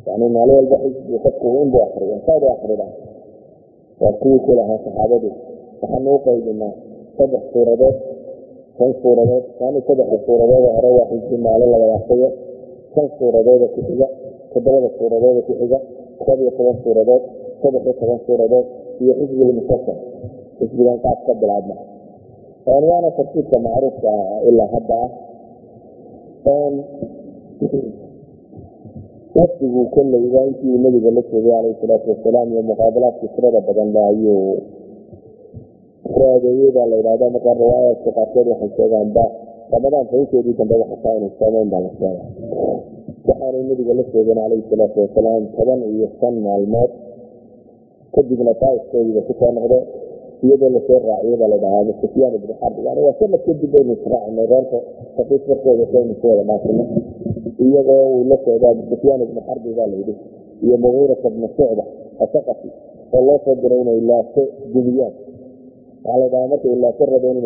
[0.06, 2.86] Yani maalin walba xisbi qofku inbu akriya saad u akrida
[4.02, 5.28] waa kuwii ku saxaabadu
[5.80, 6.74] waxaanu u qaybinaa
[7.16, 7.96] saddex suuradood
[8.76, 12.28] shan suuradood yani saddexda suuradood hore waa xisbi maalin lawada akriyo
[12.94, 14.08] shan suuradooda ku xiga
[14.52, 15.78] toddobada suuradooda ku xiga
[16.24, 17.22] koob iyo toban suuradood
[17.62, 18.66] saddex iyo toban suuradood
[19.02, 19.98] iyo xisbilmusasar
[20.58, 21.76] xisbigan qaab ka bilaabma.
[22.66, 24.12] Waana tartiibka macruufka
[24.48, 25.10] ilaa hadda ah.
[29.32, 34.60] Wafdigu kolleyba intii nabiga la joogay calayhi salaatu wasalaam iyo muqaabalaadka tirada badanba ayuu
[36.10, 39.24] raadeeyey baa la yidhahda markaa riwaayaadka qaarkood waxay sheegaanba
[39.74, 42.22] ramadaan tobankeedii dambeba xataa inay soomeen baa la sheega
[43.28, 46.90] waxaanay nabiga la joogeen calayhi salaatu wasalaam toban iyo shan maalmood
[48.14, 49.78] kadibna daaifkoodiiba ku soo noqde
[50.44, 53.92] iyadoo la soo raaciyo baa la dhahaa sufyaan ibnu xarb yani waa sanad kadib baynu
[53.98, 54.78] israacnay reerka
[55.16, 56.84] safiif warkooda saynu ku wada dhaafino
[57.64, 60.14] iyagoo uu la socdaa sufyaan ibnu xarbi baa layidhi
[60.66, 61.84] iyo mugiirata bnu shucba
[62.24, 62.68] asaqafi
[63.14, 64.42] oo loo soo diray inay laaso
[64.74, 65.14] dumiyaan
[66.04, 67.36] waxaa la dhahaa markay laaso rabeen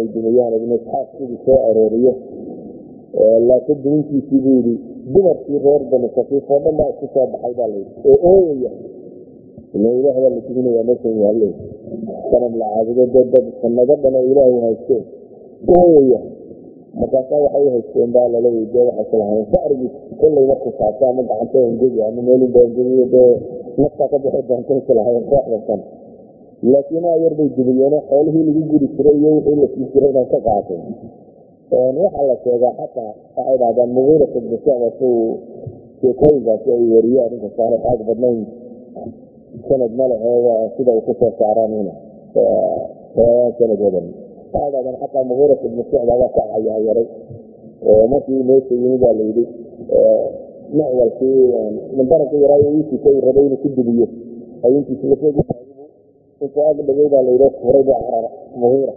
[5.12, 6.09] dumarkii reer bani
[6.50, 8.70] oo dhan baa isku soo baxay baa layidhi oo ooyaya
[9.74, 9.88] ila
[10.24, 11.52] baa la duminaya meeshan yaaley
[12.30, 14.24] sanam la caabudo dee dad sanado dhan oo
[14.66, 15.04] haysteen
[15.78, 16.20] ooyaya
[16.98, 19.90] markaasaa waxay haysteen baa laleeya dee waxay kulahaayeen sacrigii
[20.20, 23.32] kollay markuu saabto ama gacanta engegi ama meelinba engegiyo dee
[23.78, 25.80] naftaa ka bixi doontay kulahaayeen kooxda san
[26.62, 30.28] laakiin aa yar bay dubiyeeno xoolihii lagu guri jiray iyo wixii la sii jiray inaan
[30.32, 30.80] ka qaatay.
[31.70, 35.09] Waxaa la sheegaa xataa waxay dhahdaan mugiirata bnushacba si
[36.00, 38.40] sheekooyinkaasi ay wariyaan inkastaana aag badnayn.
[39.68, 41.88] Sanad malaheeda sida ay ku soo saaraan in
[43.59, 46.42] sanad waxay dhahdaan xataa mugiirat ibnu shucba baa ka
[48.11, 49.44] markii meesha yimi baa layidhi
[50.76, 51.40] macwalkii
[51.96, 52.59] mimbaraka yaraa
[53.12, 54.07] uu rabay inuu ku dubiyo
[56.41, 58.30] ayintiisintuu ag dhagay baa layidhi furay baa carara
[58.61, 58.95] mugiira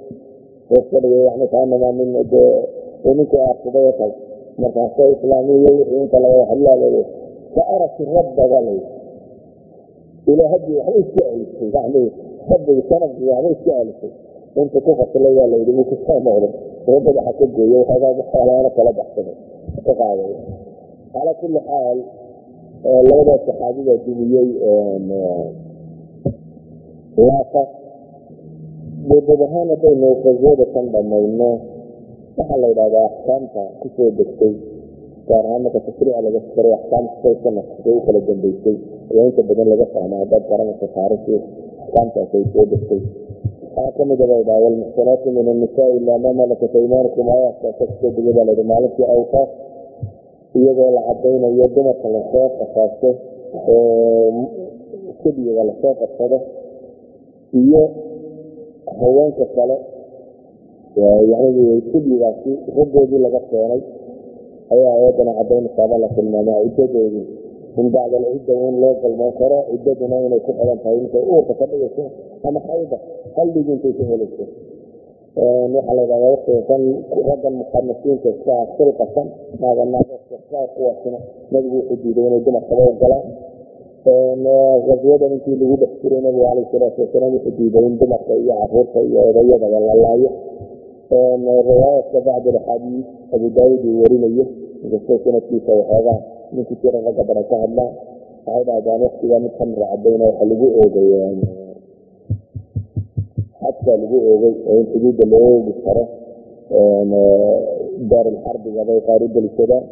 [0.77, 4.13] iska dhigay yani kaanamaa nin dee ninkii aarsaday oo kale
[4.61, 7.03] markaasoo islaamiyo wixii inta laga hadlaalayo
[7.55, 8.87] ka araki rabba baa layidhi
[10.31, 12.11] ilaa haddii waxba iska celisay yani
[12.49, 14.11] rabbigi sanabkii waxba iska celisay
[14.61, 16.51] inta ku fasilay baa layidhi wuu ku soo noqday
[16.89, 19.35] oo madaxa ka gooye waxoogaa xoolaana kala baxsaday
[19.85, 20.31] ka qaaday
[21.13, 21.99] calaa kulli xaal
[23.09, 24.47] labadaas saxaabiga dumiyey
[27.27, 27.63] laata.
[29.09, 31.49] Buudad ahaan haddaynu qaswada kan dhamayno
[32.37, 34.53] waxaa la yidhahdaa axkaamta ku soo degtay
[35.27, 38.75] gaar ahaan marka tashriica laga fikiray axkaamta sanadkay u kala dambeysay
[39.11, 41.39] ayaa inta badan laga fahma haddaad garanaysa taarikhii
[41.83, 43.01] axkaamtaas soo degtay.
[43.75, 48.11] Waxaa ka mid aba ydhaha walmuxsanaatu min annisaa ilaa maa malakat aymaanikum aayaadkaasa ku soo
[48.15, 49.49] degay baa layidhi maalintii awqaaf
[50.59, 53.09] iyagoo la cadaynayo dumarka la soo qasaasto
[53.71, 54.29] oo
[55.23, 56.37] sabiga la soo qabsado
[57.53, 57.81] iyo
[58.99, 59.77] haweenka kale.
[61.91, 63.81] Sabigaasi raggoodii laga keenay.
[64.73, 67.25] Ayaa ayadana cadaynaysaaba la tilmaamaa ciddadoodii
[67.79, 71.65] in bacd alcidda in loo galmoon karo ciddaduna inay ku xidan tahay intay uurka ka
[71.71, 72.03] dhigayso
[72.47, 72.97] ama xayda
[73.35, 74.43] haldhigi intay ka helayso
[75.73, 76.81] waxaa la ydhahdaa watiga kan
[77.29, 79.27] raggan muqanisiinta iska silqasan
[79.61, 80.35] naaganaagska
[80.75, 81.19] kuwaasina
[81.51, 83.25] nabigu wuxuu diiday inay dumarkaba ogolaan
[84.07, 88.99] aswadan intii lagu dhex jiray nabigu caleyh salaatu wasalaam wuxuu diiday in dumarka iyo carruurta
[89.03, 90.29] iyo odayadaba la laayo
[91.67, 94.45] riwaayadka bacd axaadiis abu daawud uu warinayo
[94.83, 96.19] inkastoo sanadkiisa waxoogaa
[96.53, 97.91] ninkii jira ragga badan ka hadlaan
[98.47, 101.09] waxay dhahdaan waktigaa mid kamira cadayna waxa lagu oogay
[103.61, 106.03] xadkaa lagu oogay oo in xuduudda loo karo
[108.11, 109.83] daarulxarbiga bay qaar u delisadaan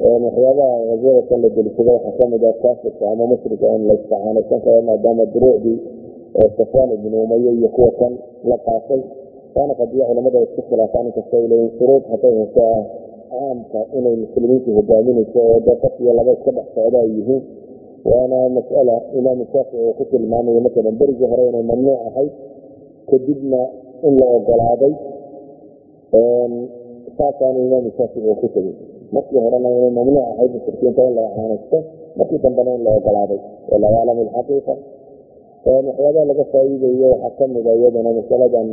[0.00, 4.60] waxyaabaha azwada kan la delisado waxaa ka mid ah kaafirka ama mushrika in la isticaanaysan
[4.64, 5.78] karo maadaama duruucdii
[6.58, 8.12] safaan ibnu umaye iyo kuwa kan
[8.44, 9.00] la qaatay.
[9.54, 12.82] Waana qadiya culamada isku khilaafaan inkasta leeyiin shuruud hadday hesho ah
[13.30, 17.42] caamka inay muslimiintu hogaaminayso oo qof iyo laba iska dhex socda ay yihiin.
[18.04, 22.32] Waana mas'ala imaamu shaafici uu ku tilmaamayo masalan berigii hore inay mamnuuc ahayd
[23.10, 23.60] kadibna
[24.02, 24.92] in la ogolaaday
[27.18, 28.74] saasaana imaamu shaafici uu ku tegey.
[29.14, 31.78] Markii horena inay mamnuuc ahayd mushrikiinta in la icaanaysto
[32.18, 33.40] markii dambena in la ogolaaday.
[33.70, 34.74] Wallahu aclam ilxaqiiqa
[35.64, 38.68] waxyaabaha laga faa'iidayo waxaa kamida iyadana masaladan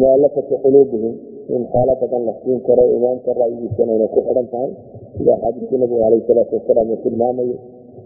[0.00, 1.14] mualafati quluubihim
[1.54, 4.70] in xaalo badan la siin karo imaamka ra'yigiisana inay ku xidhan tahay.
[5.18, 7.56] Sida axaadiistii nabiga caleyh salaatu wasalaam uu tilmaamayo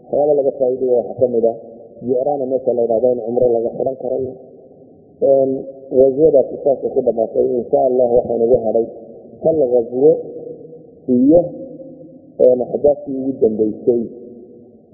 [0.09, 1.57] waxyaaba laga faa'iidaya waxaa ka mid ah
[2.07, 4.33] jicraana meesha la ydhahdo in cumro laga xidhan karayo
[5.21, 8.87] gaswadaasi saasay ku dhamaatay insha allah waxaa nagu hadhay
[9.45, 10.11] hal gaswo
[11.09, 11.41] iyo
[12.39, 14.03] axdaaftii ugu dambeysay.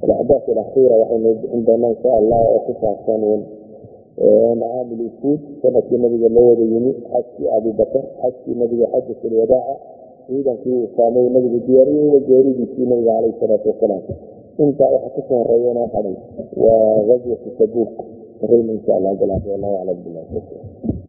[0.02, 3.22] Alaxdaaf alakhira waxaynu bixin doonaa insha allah oo ku saabsan
[4.60, 9.74] caamil ufuud sannadkii nabiga loo wada yimi xajkii abubakar xajkii nabiga xajat alwadaaca
[10.26, 14.02] ciidankii uu saamay nabigu diyaariyeyna geeridiisii nabiga caleyh salaatu wasalaam.
[14.60, 16.16] Intaa waxa ka soo horeeyana hadhay
[16.56, 17.92] waa gazwatu tabuuk
[18.48, 20.99] rim insha allah wallahu aclam bilah